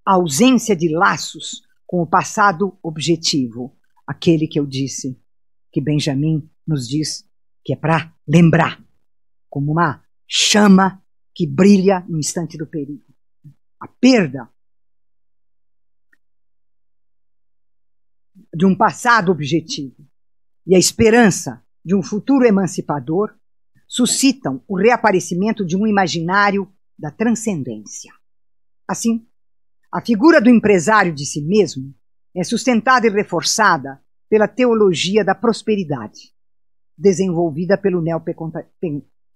[0.05, 5.19] a ausência de laços com o passado objetivo, aquele que eu disse,
[5.71, 7.27] que Benjamin nos diz
[7.63, 8.83] que é para lembrar
[9.49, 11.03] como uma chama
[11.33, 13.05] que brilha no instante do perigo.
[13.79, 14.49] A perda
[18.59, 20.05] de um passado objetivo
[20.67, 23.33] e a esperança de um futuro emancipador
[23.87, 28.11] suscitam o reaparecimento de um imaginário da transcendência.
[28.85, 29.25] Assim,
[29.89, 31.95] a figura do empresário de si mesmo
[32.35, 36.33] é sustentada e reforçada pela teologia da prosperidade,
[36.97, 38.03] desenvolvida pelo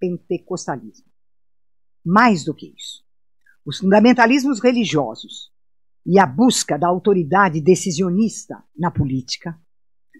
[0.01, 1.05] pentecostalismo.
[2.05, 3.05] Mais do que isso,
[3.65, 5.52] os fundamentalismos religiosos
[6.05, 9.57] e a busca da autoridade decisionista na política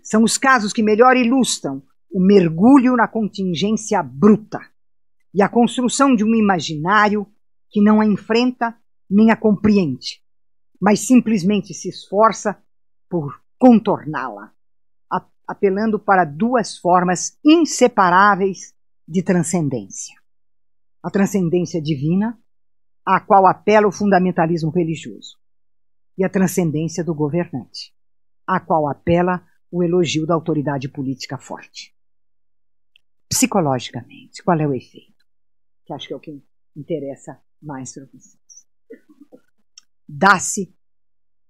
[0.04, 4.60] são os casos que melhor ilustram o mergulho na contingência bruta
[5.34, 7.28] e a construção de um imaginário
[7.70, 8.78] que não a enfrenta
[9.10, 10.22] nem a compreende,
[10.80, 12.62] mas simplesmente se esforça
[13.10, 14.52] por contorná-la,
[15.48, 18.74] apelando para duas formas inseparáveis
[19.08, 20.16] de transcendência.
[21.02, 22.40] A transcendência divina,
[23.06, 25.38] à qual apela o fundamentalismo religioso,
[26.18, 27.94] e a transcendência do governante,
[28.46, 31.96] à qual apela o elogio da autoridade política forte.
[33.28, 35.26] Psicologicamente, qual é o efeito?
[35.86, 36.44] Que acho que é o que
[36.76, 38.68] interessa mais para vocês.
[40.08, 40.76] Dá-se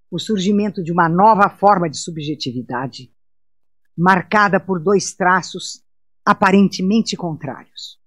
[0.09, 3.11] o surgimento de uma nova forma de subjetividade,
[3.97, 5.83] marcada por dois traços
[6.25, 7.99] aparentemente contrários,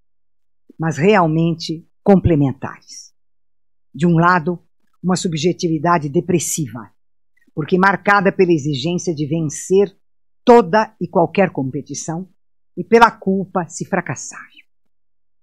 [0.79, 3.13] mas realmente complementares.
[3.93, 4.66] De um lado,
[5.07, 6.91] uma subjetividade depressiva,
[7.55, 9.97] porque marcada pela exigência de vencer
[10.45, 12.29] toda e qualquer competição
[12.77, 14.49] e pela culpa se fracassar.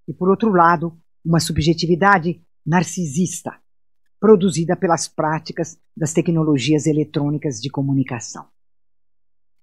[0.06, 3.58] E por outro lado, uma subjetividade narcisista,
[4.20, 8.46] produzida pelas práticas das tecnologias eletrônicas de comunicação.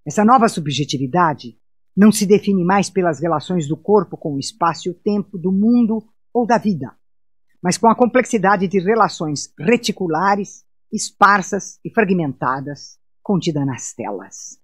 [0.03, 1.59] Essa nova subjetividade
[1.95, 5.51] não se define mais pelas relações do corpo com o espaço e o tempo, do
[5.51, 6.91] mundo ou da vida,
[7.63, 14.59] mas com a complexidade de relações reticulares, esparsas e fragmentadas contida nas telas.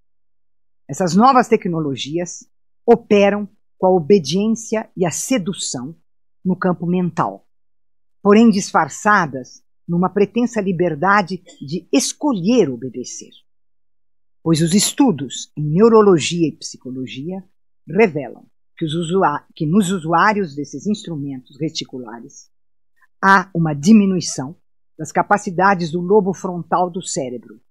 [0.89, 2.47] Essas novas tecnologias
[2.85, 5.95] operam com a obediência e a sedução
[6.43, 7.45] no campo mental,
[8.23, 13.31] porém disfarçadas numa pretensa liberdade de escolher obedecer
[14.47, 17.43] pois os estudos em neurologia e psicologia
[17.85, 18.45] revelam
[18.77, 18.85] que,
[19.53, 22.49] que nos usuários desses instrumentos reticulares
[23.21, 24.55] há uma diminuição
[24.97, 27.61] das capacidades do lobo frontal do cérebro,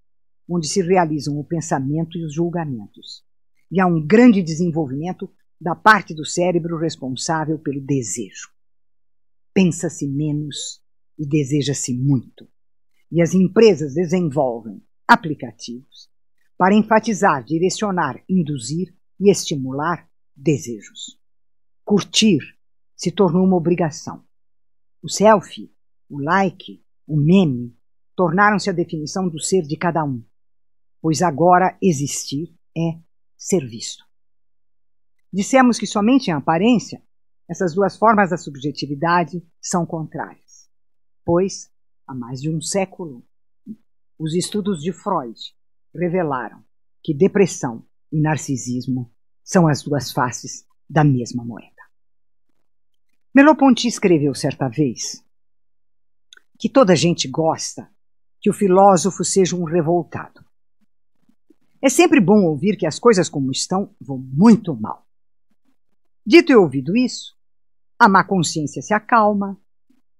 [0.49, 3.25] onde se realizam o pensamento e os julgamentos,
[3.71, 5.29] e há um grande desenvolvimento
[5.61, 8.51] da parte do cérebro responsável pelo desejo.
[9.53, 10.81] Pensa-se menos
[11.19, 12.47] e deseja-se muito.
[13.11, 16.11] E as empresas desenvolvem aplicativos
[16.59, 21.19] para enfatizar, direcionar, induzir e estimular desejos.
[21.85, 22.39] Curtir
[22.95, 24.26] se tornou uma obrigação.
[25.03, 25.73] O selfie,
[26.09, 27.77] o like, o meme
[28.15, 30.25] tornaram-se a definição do ser de cada um,
[31.01, 32.99] pois agora existir é
[33.37, 34.05] ser visto.
[35.33, 37.03] Dissemos que somente em aparência
[37.49, 40.69] essas duas formas da subjetividade são contrárias,
[41.25, 41.71] pois,
[42.07, 43.25] há mais de um século,
[44.19, 45.39] os estudos de Freud
[45.95, 46.65] revelaram
[47.03, 49.13] que depressão e narcisismo
[49.45, 51.76] são as duas faces da mesma moeda.
[53.37, 55.23] Merleau-Ponty escreveu certa vez
[56.59, 57.87] que toda gente gosta
[58.41, 60.43] que o filósofo seja um revoltado.
[61.83, 65.07] É sempre bom ouvir que as coisas como estão vão muito mal.
[66.25, 67.37] Dito e ouvido isso,
[67.99, 69.61] a má consciência se acalma,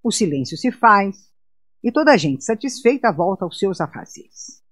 [0.03, 1.33] o silêncio se faz
[1.83, 4.63] e toda a gente satisfeita volta aos seus afazeres.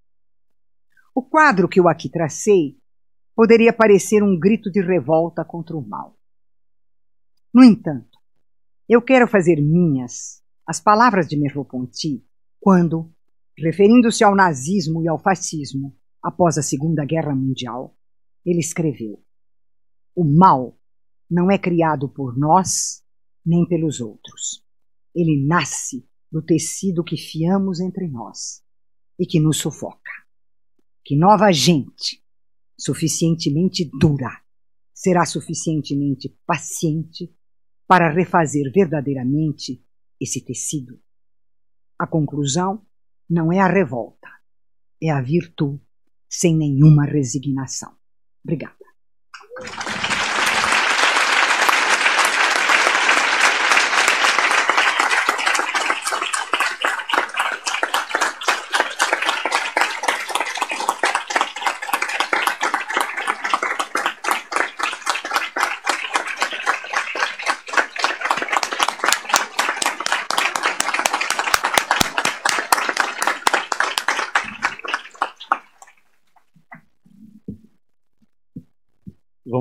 [1.15, 2.77] O quadro que eu aqui tracei
[3.35, 6.15] poderia parecer um grito de revolta contra o mal.
[7.51, 8.14] No entanto,
[8.89, 12.25] eu quero fazer minhas as palavras de Merleau-Ponty
[12.61, 13.13] quando,
[13.57, 17.97] referindo-se ao nazismo e ao fascismo após a Segunda Guerra Mundial,
[18.45, 19.23] ele escreveu:
[20.15, 20.79] O mal
[21.31, 23.03] não é criado por nós
[23.45, 24.65] nem pelos outros.
[25.15, 28.63] Ele nasce do tecido que fiamos entre nós
[29.19, 30.25] e que nos sufoca
[31.05, 32.25] que nova gente,
[32.79, 34.31] suficientemente dura,
[34.95, 37.31] será suficientemente paciente
[37.87, 39.85] para refazer verdadeiramente
[40.21, 41.01] esse tecido.
[41.99, 42.85] A conclusão
[43.29, 44.29] não é a revolta,
[45.03, 45.81] é a virtude
[46.29, 47.95] sem nenhuma resignação.
[48.43, 48.84] Obrigada.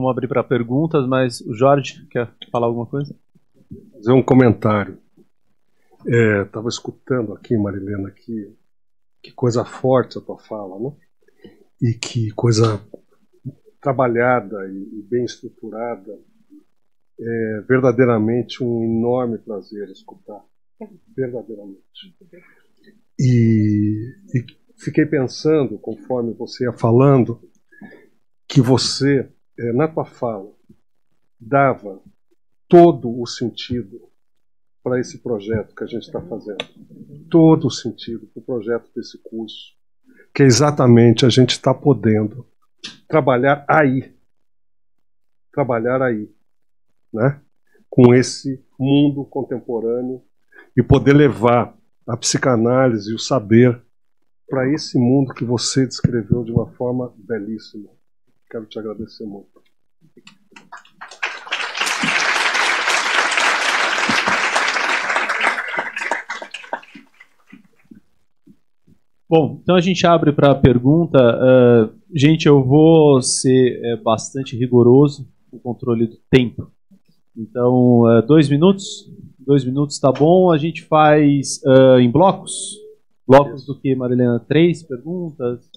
[0.04, 3.16] Vamos abrir para perguntas, mas o Jorge quer falar alguma coisa?
[3.94, 4.98] Fazer um comentário.
[6.06, 8.54] Estava é, escutando aqui, Marilena, que,
[9.22, 10.92] que coisa forte a tua fala, né?
[11.82, 12.86] E que coisa
[13.80, 16.20] trabalhada e, e bem estruturada.
[17.18, 20.44] É verdadeiramente um enorme prazer escutar.
[21.16, 22.14] Verdadeiramente.
[23.18, 27.40] E, e fiquei pensando, conforme você ia falando,
[28.50, 29.32] que você
[29.72, 30.52] na tua fala,
[31.40, 32.02] dava
[32.68, 34.10] todo o sentido
[34.84, 36.58] para esse projeto que a gente está fazendo.
[37.30, 39.74] Todo o sentido para o projeto desse curso.
[40.34, 42.46] Que é exatamente a gente está podendo
[43.08, 44.14] trabalhar aí.
[45.52, 46.30] Trabalhar aí.
[47.14, 47.40] Né?
[47.90, 50.22] Com esse mundo contemporâneo
[50.76, 53.82] e poder levar a psicanálise e o saber
[54.50, 57.90] para esse mundo que você descreveu de uma forma belíssima.
[58.50, 59.53] Quero te agradecer muito.
[69.36, 71.18] Bom, então a gente abre para a pergunta.
[71.18, 76.72] Uh, gente, eu vou ser é, bastante rigoroso no controle do tempo.
[77.36, 79.12] Então, uh, dois minutos?
[79.40, 80.52] Dois minutos tá bom.
[80.52, 82.78] A gente faz uh, em blocos?
[83.28, 84.40] Blocos do que, Marilena?
[84.40, 85.68] Três perguntas?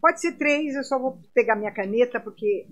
[0.00, 2.68] Pode ser três, eu só vou pegar minha caneta porque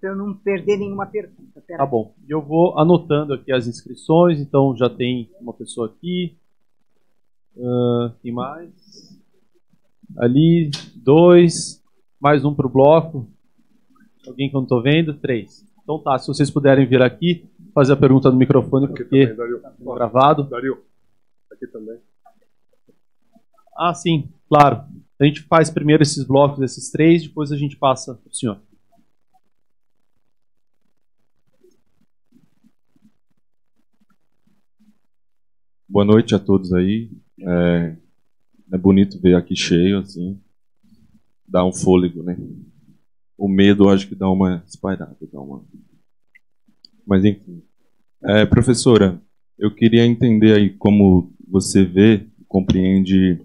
[0.00, 1.60] para eu não perder nenhuma pergunta.
[1.66, 2.14] Pera tá bom.
[2.28, 6.36] Eu vou anotando aqui as inscrições, então já tem uma pessoa aqui.
[7.56, 8.70] Uh, quem mais?
[10.18, 11.82] Ali, dois.
[12.20, 13.28] Mais um para o bloco.
[14.26, 15.14] Alguém que eu não estou vendo?
[15.14, 15.64] Três.
[15.82, 20.44] Então tá, se vocês puderem vir aqui, fazer a pergunta no microfone, porque está gravado.
[20.44, 20.82] Dario,
[21.50, 21.98] aqui também.
[23.76, 24.84] Ah, sim, claro.
[25.18, 28.60] A gente faz primeiro esses blocos, esses três, depois a gente passa para o senhor.
[35.88, 37.10] Boa noite a todos aí.
[37.40, 37.96] É,
[38.72, 40.40] é bonito ver aqui cheio, assim.
[41.46, 42.36] Dá um fôlego, né?
[43.36, 45.64] O medo, acho que dá uma espalhada, dá uma.
[47.06, 47.62] Mas enfim.
[48.22, 49.20] É, professora,
[49.58, 53.40] eu queria entender aí como você vê, compreende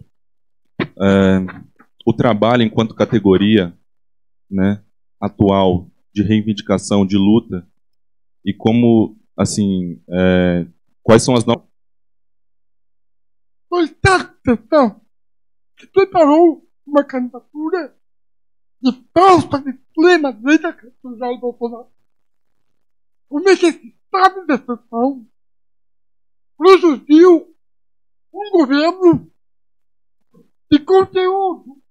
[0.82, 1.66] é,
[2.06, 3.74] o trabalho enquanto categoria
[4.50, 4.84] né,
[5.20, 7.68] atual de reivindicação, de luta
[8.46, 10.68] e como, assim, é,
[11.02, 11.66] quais são as novas.
[13.72, 15.02] Oitava questão,
[15.76, 17.96] que preparou uma candidatura
[18.82, 21.92] de pauta de extrema direita contra Jair Bolsonaro.
[23.48, 25.28] Esse estado de exceção
[26.58, 27.56] produziu
[28.34, 29.32] um governo
[30.72, 31.82] de conteúdo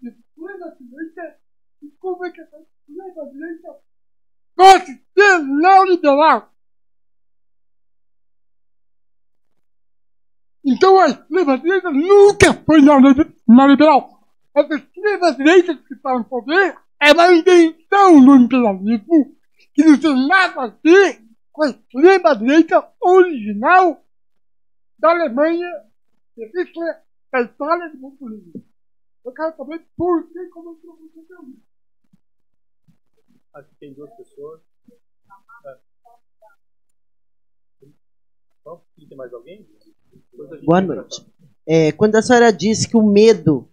[0.00, 1.40] de extrema direita
[1.82, 3.80] e como é que essa extrema direita
[4.54, 6.55] pode ser neoliberal?
[10.66, 14.20] Então a extrema-direita nunca foi neoliberal.
[14.52, 19.36] As extremas-direitas que estão no poder é uma invenção do imperialismo
[19.72, 24.04] que não tem nada a ver com a extrema-direita original
[24.98, 25.70] da Alemanha,
[26.36, 27.00] de Hitler,
[27.30, 28.64] da Itália e de.
[29.24, 31.62] Eu quero saber por que começou a isso.
[33.54, 34.60] Acho que tem duas pessoas.
[35.64, 35.78] É.
[38.60, 39.64] Então, tem mais alguém?
[40.64, 41.26] Boa noite.
[41.68, 43.68] É, quando a senhora disse que o medo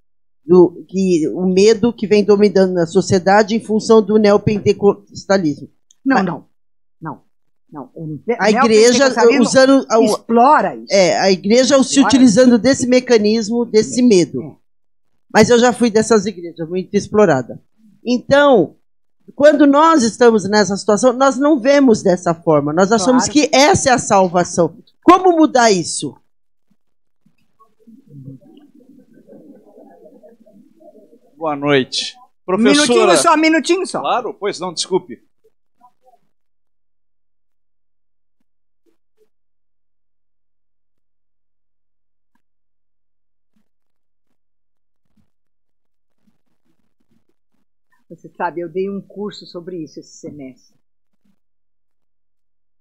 [0.46, 5.70] do, que o medo que vem dominando na sociedade em função do neopentecostalismo.
[6.06, 6.46] Não, não.
[7.02, 7.22] Não.
[7.72, 7.89] Não.
[7.96, 9.08] O a igreja
[9.39, 10.94] usando explora isso.
[10.94, 14.41] É, a igreja se utilizando desse mecanismo, desse medo.
[14.41, 14.56] É.
[15.34, 17.60] Mas eu já fui dessas igrejas muito explorada.
[18.06, 18.76] Então,
[19.34, 22.74] quando nós estamos nessa situação, nós não vemos dessa forma.
[22.74, 23.34] Nós achamos claro.
[23.34, 24.78] que essa é a salvação.
[25.04, 26.16] Como mudar isso?
[31.44, 32.16] Boa noite.
[32.46, 32.88] Professora...
[32.88, 34.00] Minutinho só, minutinho só.
[34.00, 35.22] Claro, pois não, desculpe.
[48.08, 50.80] Você sabe, eu dei um curso sobre isso esse semestre.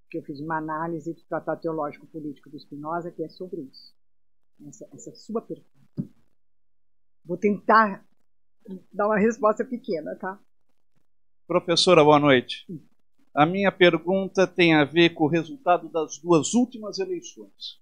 [0.08, 3.92] Que eu fiz uma análise do Tratado Teológico Político do Spinoza, que é sobre isso.
[4.68, 5.68] Essa, essa sua pergunta.
[7.24, 8.06] Vou tentar
[8.92, 10.38] dar uma resposta pequena, tá?
[11.46, 12.66] Professora, boa noite.
[13.34, 17.80] A minha pergunta tem a ver com o resultado das duas últimas eleições.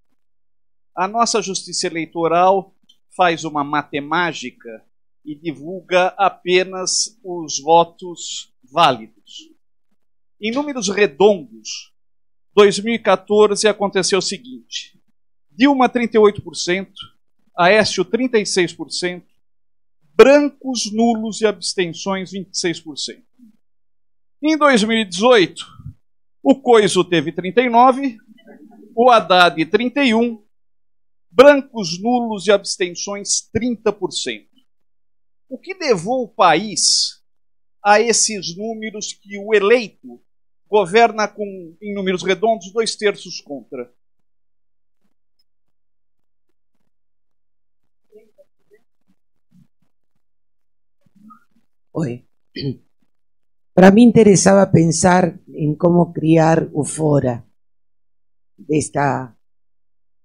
[0.94, 2.74] A nossa Justiça Eleitoral
[3.16, 4.84] faz uma matemática
[5.24, 9.50] e divulga apenas os votos válidos.
[10.40, 11.92] Em números redondos,
[12.54, 14.98] 2014 aconteceu o seguinte:
[15.50, 16.88] Dilma 38%,
[17.56, 19.22] Aécio 36%,
[20.20, 23.22] brancos, nulos e abstenções 26%.
[24.42, 25.64] Em 2018,
[26.42, 28.18] o Coiso teve 39,
[28.94, 30.44] o Haddad 31,
[31.30, 34.46] brancos, nulos e abstenções 30%.
[35.48, 37.22] O que levou o país
[37.82, 40.22] a esses números que o eleito
[40.68, 43.90] governa com, em números redondos, dois terços contra?
[53.74, 57.46] Para mí interesaba pensar en cómo criar o fora
[58.56, 59.36] de, esta,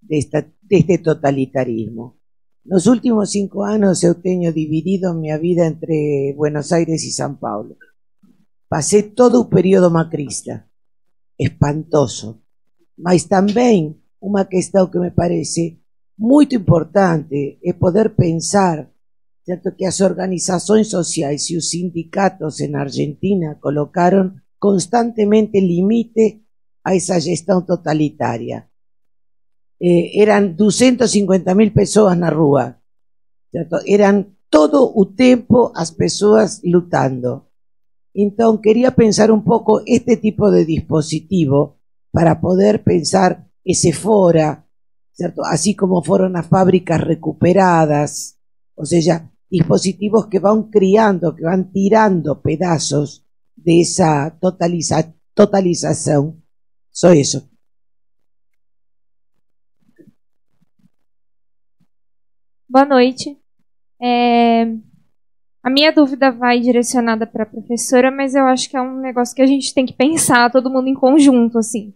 [0.01, 2.17] de, esta, de este totalitarismo.
[2.65, 7.77] Nos últimos cinco anos eu tenho dividido minha vida entre Buenos Aires e São Paulo.
[8.67, 10.67] Passei todo o período macrista,
[11.37, 12.41] espantoso,
[12.97, 15.79] mas também uma questão que me parece
[16.17, 18.89] muito importante é poder pensar
[19.45, 26.41] certo, que as organizações sociais e os sindicatos en Argentina colocaron constantemente limite
[26.83, 28.67] a esa gestão totalitaria.
[29.79, 32.81] Eh, eran 250 mil pessoas na rua,
[33.51, 33.77] certo?
[33.85, 37.45] eran todo o tempo as pessoas lutando.
[38.15, 41.75] Então, queria pensar um pouco este tipo de dispositivo
[42.11, 44.63] para poder pensar ese fora,
[45.13, 45.43] certo?
[45.43, 48.35] así como foram as fábricas recuperadas,
[48.77, 53.23] ou seja, dispositivos que van criando, que van tirando pedazos
[53.55, 56.37] de esa totaliza totalização.
[56.91, 57.49] Só isso.
[62.69, 63.37] Boa noite.
[64.01, 64.63] É...
[65.63, 69.35] A minha dúvida vai direcionada para a professora, mas eu acho que é um negócio
[69.35, 71.93] que a gente tem que pensar, todo mundo em conjunto, assim.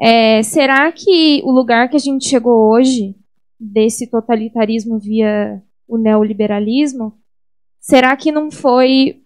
[0.00, 0.42] É...
[0.42, 3.16] Será que o lugar que a gente chegou hoje,
[3.58, 7.18] desse totalitarismo via o neoliberalismo,
[7.80, 9.22] será que não foi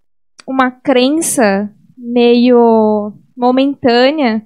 [0.46, 4.44] uma crença meio momentânea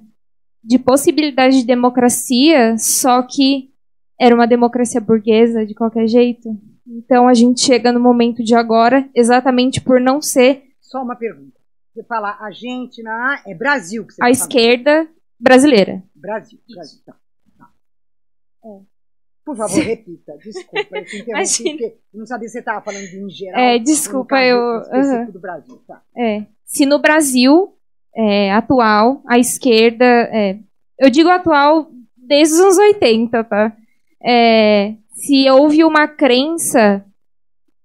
[0.63, 3.69] de possibilidade de democracia, só que
[4.19, 6.49] era uma democracia burguesa de qualquer jeito?
[6.85, 10.63] Então a gente chega no momento de agora exatamente por não ser.
[10.81, 11.57] Só uma pergunta.
[11.93, 15.07] Você fala a gente na é Brasil que você A tá esquerda
[15.39, 16.03] brasileira.
[16.13, 16.99] Brasil, Brasil.
[17.05, 17.15] Tá.
[19.49, 20.33] Por favor, repita.
[20.43, 23.59] Desculpa, eu te interrompi porque não sabia se você estava falando de em geral.
[23.59, 25.25] É, desculpa, caso eu- aham.
[25.31, 25.81] do Brasil.
[25.87, 26.01] Tá.
[26.15, 26.43] É.
[26.65, 27.73] Se no Brasil
[28.15, 30.05] é, atual, a esquerda.
[30.05, 30.59] é,
[30.99, 33.75] eu digo atual desde os anos 80, tá?
[34.23, 37.03] É, se houve uma crença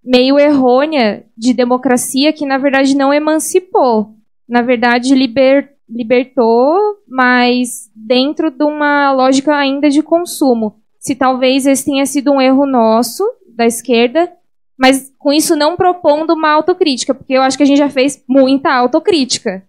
[0.04, 4.14] meio errônea de democracia que, na verdade, não emancipou.
[4.46, 6.76] Na verdade, liber- libertou,
[7.08, 10.82] mas dentro de uma lógica ainda de consumo.
[11.04, 14.34] Se talvez esse tenha sido um erro nosso, da esquerda,
[14.74, 18.24] mas com isso não propondo uma autocrítica, porque eu acho que a gente já fez
[18.26, 19.68] muita autocrítica.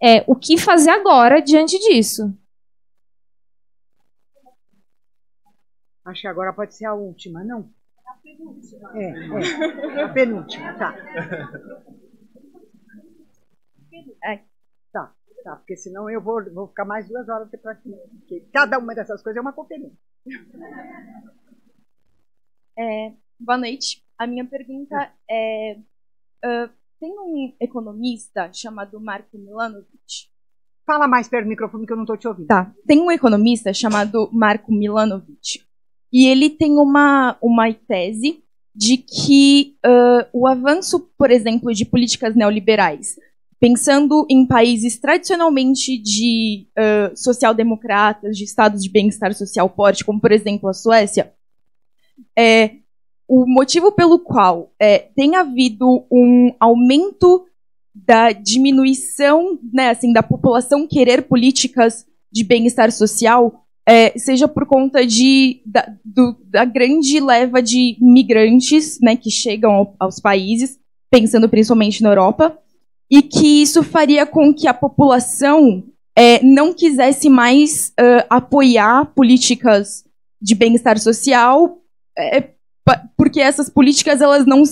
[0.00, 2.32] É, o que fazer agora diante disso?
[6.04, 7.68] Acho que agora pode ser a última, não?
[8.94, 10.02] É, é.
[10.04, 10.94] A penúltima, tá.
[14.20, 14.40] Tá,
[15.42, 17.90] tá, porque senão eu vou, vou ficar mais duas horas aqui.
[18.18, 19.98] Porque cada uma dessas coisas é uma conferência.
[22.78, 24.02] É, boa noite.
[24.18, 25.78] A minha pergunta é:
[26.44, 26.70] ah,
[27.00, 30.30] tem um economista chamado Marco Milanovic?
[30.86, 32.46] Fala mais perto do microfone que eu não estou te ouvindo.
[32.46, 32.72] Tá.
[32.86, 35.64] Tem um economista chamado Marco Milanovic
[36.12, 38.42] e ele tem uma, uma tese
[38.74, 43.16] de que ah, o avanço, por exemplo, de políticas neoliberais,
[43.62, 50.32] pensando em países tradicionalmente de ah, social-democratas, de estados de bem-estar social forte, como por
[50.32, 51.32] exemplo a Suécia,
[52.36, 52.72] é,
[53.28, 57.46] o motivo pelo qual é, tem havido um aumento
[57.94, 65.06] da diminuição, né, assim, da população querer políticas de bem-estar social, é, seja por conta
[65.06, 71.48] de, da, do- da grande leva de migrantes, né, que chegam ao- aos países, pensando
[71.48, 72.58] principalmente na Europa,
[73.12, 75.84] e que isso faria com que a população
[76.16, 80.02] é, não quisesse mais ãh, apoiar políticas
[80.40, 81.82] de bem-estar social,
[82.16, 82.48] é,
[83.14, 84.62] porque essas políticas elas não,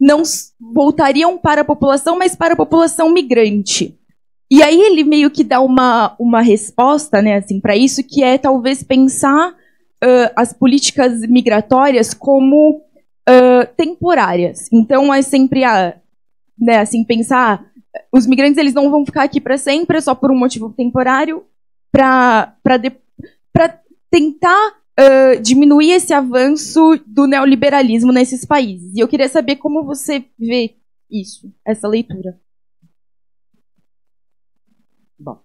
[0.00, 0.24] não
[0.60, 3.96] voltariam para a população, mas para a população migrante.
[4.50, 8.36] E aí ele meio que dá uma, uma resposta, né, assim, para isso, que é
[8.36, 9.54] talvez pensar
[10.02, 12.82] ãh, as políticas migratórias como
[13.28, 14.68] ãh, temporárias.
[14.72, 15.94] Então é sempre a,
[16.58, 17.75] né, assim, pensar
[18.12, 21.44] os migrantes eles não vão ficar aqui para sempre, é só por um motivo temporário,
[21.92, 22.52] para
[24.10, 28.94] tentar ãh, diminuir esse avanço do neoliberalismo nesses países.
[28.94, 30.76] E eu queria saber como você vê
[31.10, 32.38] isso, essa leitura.
[35.18, 35.40] Bom.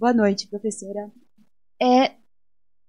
[0.00, 1.10] Boa noite, professora.
[1.78, 2.12] É,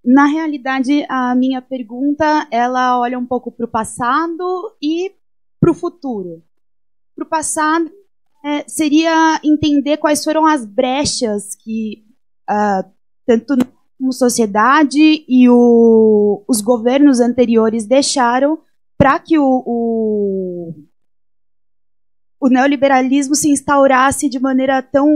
[0.01, 4.41] na realidade, a minha pergunta ela olha um pouco para o passado
[4.81, 5.11] e
[5.59, 6.41] para o futuro.
[7.13, 7.91] Para o passado
[8.45, 12.05] é, seria entender quais foram as brechas que
[12.47, 12.89] ah,
[13.25, 13.57] tanto
[13.99, 18.57] como sociedade e o- os governos anteriores deixaram
[18.97, 20.73] para que o, o,
[22.39, 25.09] o neoliberalismo se instaurasse de maneira tão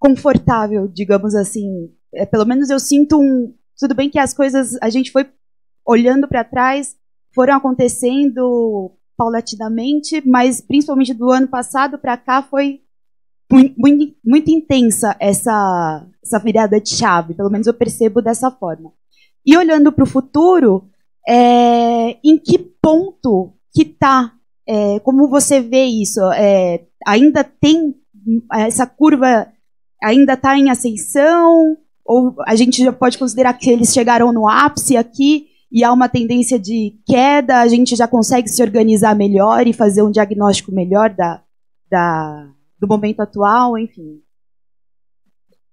[0.00, 1.90] confortável, digamos assim.
[2.12, 3.54] É, pelo menos eu sinto um.
[3.78, 4.76] Tudo bem que as coisas.
[4.82, 5.28] A gente foi
[5.86, 6.96] olhando para trás,
[7.34, 12.80] foram acontecendo paulatinamente, mas principalmente do ano passado para cá foi
[13.52, 17.34] mui- muito, muito intensa essa, essa virada de chave.
[17.34, 18.92] Pelo menos eu percebo dessa forma.
[19.44, 20.88] E olhando para o futuro,
[21.28, 24.34] é, em que ponto que está?
[25.02, 26.20] como você vê isso?
[26.32, 27.92] É, ainda tem
[28.52, 29.48] essa curva
[30.02, 31.76] ainda está em ascensão?
[32.04, 36.08] Ou a gente já pode considerar que eles chegaram no ápice aqui e há uma
[36.08, 37.60] tendência de queda?
[37.60, 41.42] A gente já consegue se organizar melhor e fazer um diagnóstico melhor da,
[41.90, 42.48] da,
[42.78, 43.78] do momento atual?
[43.78, 44.20] Enfim.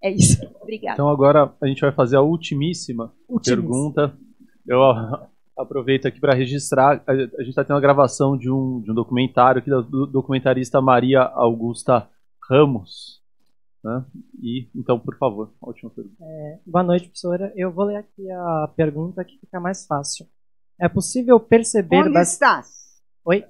[0.03, 0.37] É isso.
[0.61, 0.93] Obrigada.
[0.93, 3.61] Então agora a gente vai fazer a ultimíssima Ultimíssima.
[3.61, 4.17] pergunta.
[4.67, 7.01] Eu a- aproveito aqui para registrar.
[7.07, 10.05] A a gente está tendo a gravação de um, de um documentário aqui da do
[10.05, 12.07] documentarista Maria Augusta
[12.47, 13.21] Ramos.
[13.87, 14.05] Né?
[14.41, 16.17] E então, por favor, a última pergunta.
[16.21, 17.53] É, boa noite, professora.
[17.55, 20.27] Eu vou ler aqui a pergunta que fica mais fácil.
[20.77, 21.95] É possível perceber...
[21.95, 22.67] Onde bas- estás?
[23.23, 23.45] Oi?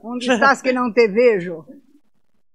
[0.00, 1.66] Onde estás que não te vejo?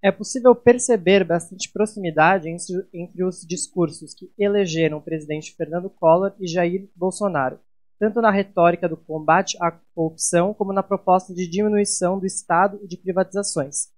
[0.01, 6.31] É possível perceber bastante proximidade entre, entre os discursos que elegeram o presidente Fernando Collor
[6.39, 7.59] e Jair Bolsonaro,
[7.99, 12.87] tanto na retórica do combate à corrupção como na proposta de diminuição do Estado e
[12.87, 13.89] de privatizações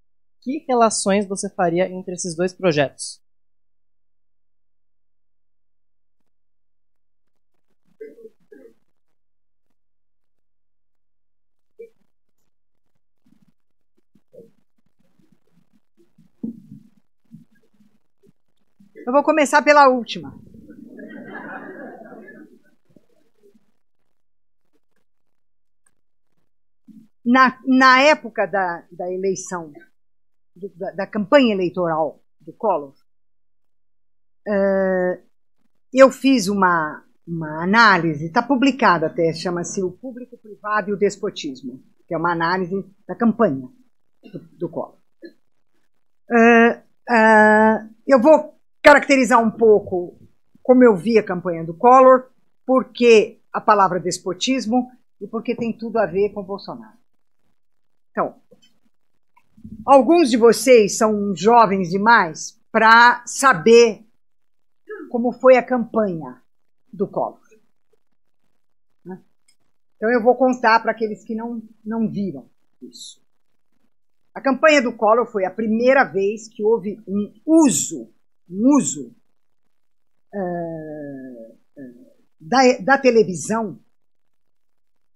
[0.42, 3.22] que relações você faria entre esses dois projetos?
[19.06, 20.36] Eu vou começar pela última.
[27.24, 29.72] Na, na época da, da eleição
[30.54, 32.94] da, da campanha eleitoral do Collor,
[34.48, 35.22] uh,
[35.92, 41.82] eu fiz uma, uma análise, está publicada até, chama-se O Público Privado e o Despotismo,
[42.06, 43.68] que é uma análise da campanha
[44.22, 44.98] do, do Collor.
[46.30, 46.78] Uh,
[47.10, 50.18] uh, eu vou caracterizar um pouco
[50.62, 52.30] como eu vi a campanha do Collor,
[52.64, 54.90] porque a palavra despotismo
[55.20, 56.96] e porque tem tudo a ver com Bolsonaro.
[58.10, 58.36] Então,
[59.86, 64.04] alguns de vocês são jovens demais para saber
[65.10, 66.42] como foi a campanha
[66.92, 67.40] do Collor.
[69.04, 69.20] Né?
[69.96, 72.48] Então eu vou contar para aqueles que não, não viram
[72.80, 73.22] isso.
[74.34, 78.10] A campanha do Collor foi a primeira vez que houve um uso,
[78.48, 79.14] um uso
[80.34, 81.58] uh,
[82.40, 83.78] da, da televisão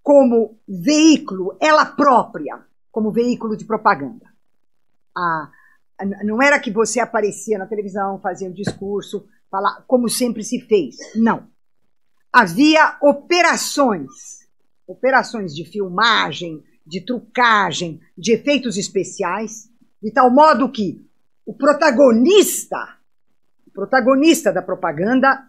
[0.02, 4.35] como veículo, ela própria, como veículo de propaganda.
[5.16, 5.50] A,
[6.24, 10.96] não era que você aparecia na televisão, fazia um discurso, falar como sempre se fez.
[11.14, 11.48] Não.
[12.32, 14.10] Havia operações,
[14.86, 19.70] operações de filmagem, de trucagem, de efeitos especiais,
[20.02, 21.04] de tal modo que
[21.44, 22.98] o protagonista,
[23.66, 25.48] o protagonista da propaganda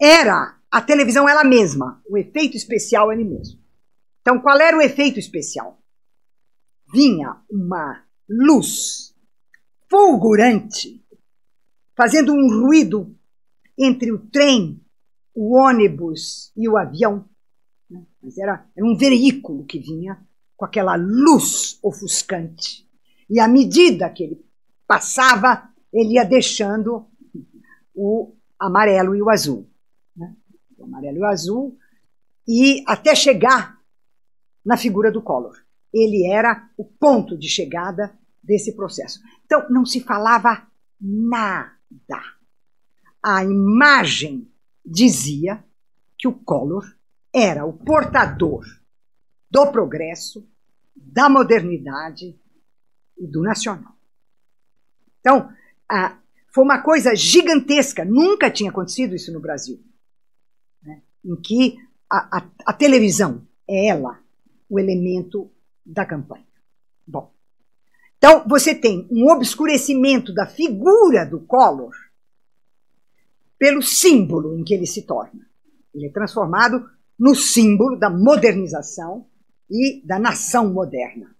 [0.00, 3.60] era a televisão ela mesma, o efeito especial ele mesmo.
[4.20, 5.78] Então, qual era o efeito especial?
[6.92, 9.14] Vinha uma luz
[9.88, 11.04] fulgurante,
[11.96, 13.16] fazendo um ruído
[13.78, 14.80] entre o trem,
[15.34, 17.28] o ônibus e o avião.
[17.88, 18.04] Né?
[18.22, 20.20] Mas era, era um veículo que vinha
[20.56, 22.88] com aquela luz ofuscante.
[23.28, 24.44] E à medida que ele
[24.86, 27.06] passava, ele ia deixando
[27.94, 29.68] o amarelo e o azul.
[30.16, 30.34] Né?
[30.76, 31.78] O amarelo e o azul,
[32.46, 33.78] e até chegar
[34.64, 35.63] na figura do Collor.
[35.94, 39.20] Ele era o ponto de chegada desse processo.
[39.46, 40.66] Então, não se falava
[41.00, 41.74] nada
[43.24, 44.46] a imagem
[44.84, 45.64] dizia
[46.18, 46.84] que o Collor
[47.32, 48.64] era o portador
[49.50, 50.46] do progresso,
[50.94, 52.38] da modernidade
[53.16, 53.94] e do nacional.
[55.20, 55.50] Então,
[56.52, 59.82] foi uma coisa gigantesca, nunca tinha acontecido isso no Brasil,
[60.82, 61.78] né, em que
[62.10, 64.22] a, a, a televisão é ela
[64.68, 65.50] o elemento
[65.84, 66.46] da campanha.
[67.06, 67.32] Bom,
[68.16, 71.92] então você tem um obscurecimento da figura do Collor
[73.58, 75.46] pelo símbolo em que ele se torna.
[75.94, 79.26] Ele é transformado no símbolo da modernização
[79.70, 81.34] e da nação moderna,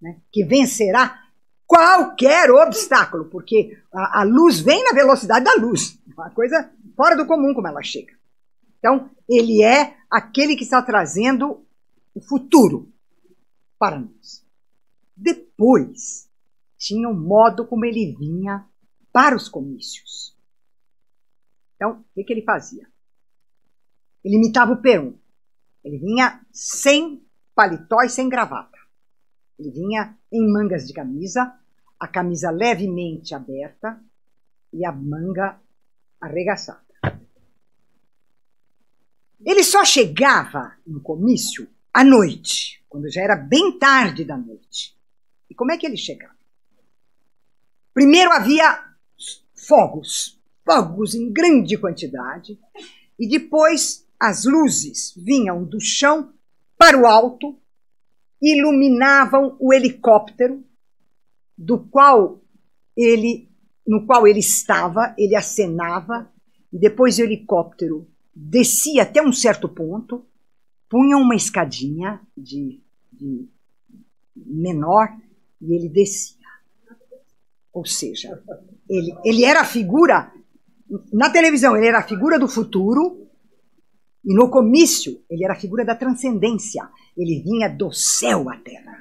[0.00, 0.18] né?
[0.30, 1.22] que vencerá
[1.66, 7.26] qualquer obstáculo, porque a, a, luz vem na velocidade da luz, uma coisa fora do
[7.26, 8.14] comum como ela chega.
[8.78, 11.64] Então, ele é aquele que está trazendo
[12.14, 12.92] o futuro
[13.78, 14.44] para nós.
[15.16, 16.28] Depois,
[16.76, 18.66] tinha o um modo como ele vinha
[19.12, 20.36] para os comícios.
[21.74, 22.86] Então, o que, que ele fazia?
[24.24, 25.16] Ele imitava o Perum.
[25.84, 27.24] Ele vinha sem
[27.54, 28.78] paletó e sem gravata.
[29.58, 31.58] Ele vinha em mangas de camisa,
[31.98, 34.02] a camisa levemente aberta
[34.72, 35.58] e a manga
[36.20, 36.84] arregaçada.
[39.40, 44.94] Ele só chegava no comício à noite, quando já era bem tarde da noite.
[45.48, 46.36] E como é que ele chegava?
[47.94, 48.84] Primeiro havia
[49.54, 52.58] fogos fogos em grande quantidade,
[53.18, 56.34] e depois as luzes vinham do chão
[56.76, 57.56] para o alto,
[58.42, 60.62] iluminavam o helicóptero
[61.56, 62.42] do qual
[62.94, 63.48] ele
[63.86, 66.30] no qual ele estava, ele acenava,
[66.70, 70.26] e depois o helicóptero descia até um certo ponto,
[70.88, 72.80] punha uma escadinha de,
[73.12, 73.48] de
[74.34, 75.08] menor
[75.60, 76.36] e ele descia.
[77.72, 78.42] Ou seja,
[78.88, 80.32] ele, ele era a figura
[81.12, 83.26] na televisão ele era a figura do futuro
[84.24, 86.88] e no comício ele era a figura da transcendência.
[87.16, 88.98] Ele vinha do céu à terra.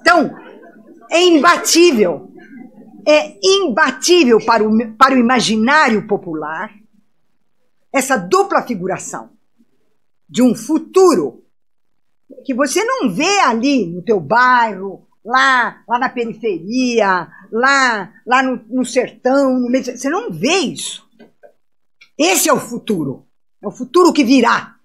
[0.00, 0.30] Então,
[1.10, 2.30] é imbatível.
[3.06, 6.74] É imbatível para o, para o imaginário popular
[7.92, 9.30] essa dupla figuração
[10.28, 11.44] de um futuro
[12.44, 18.64] que você não vê ali no teu bairro, lá, lá na periferia, lá, lá no,
[18.68, 21.08] no sertão, no meio, você não vê isso.
[22.16, 23.26] Esse é o futuro.
[23.62, 24.75] É o futuro que virá.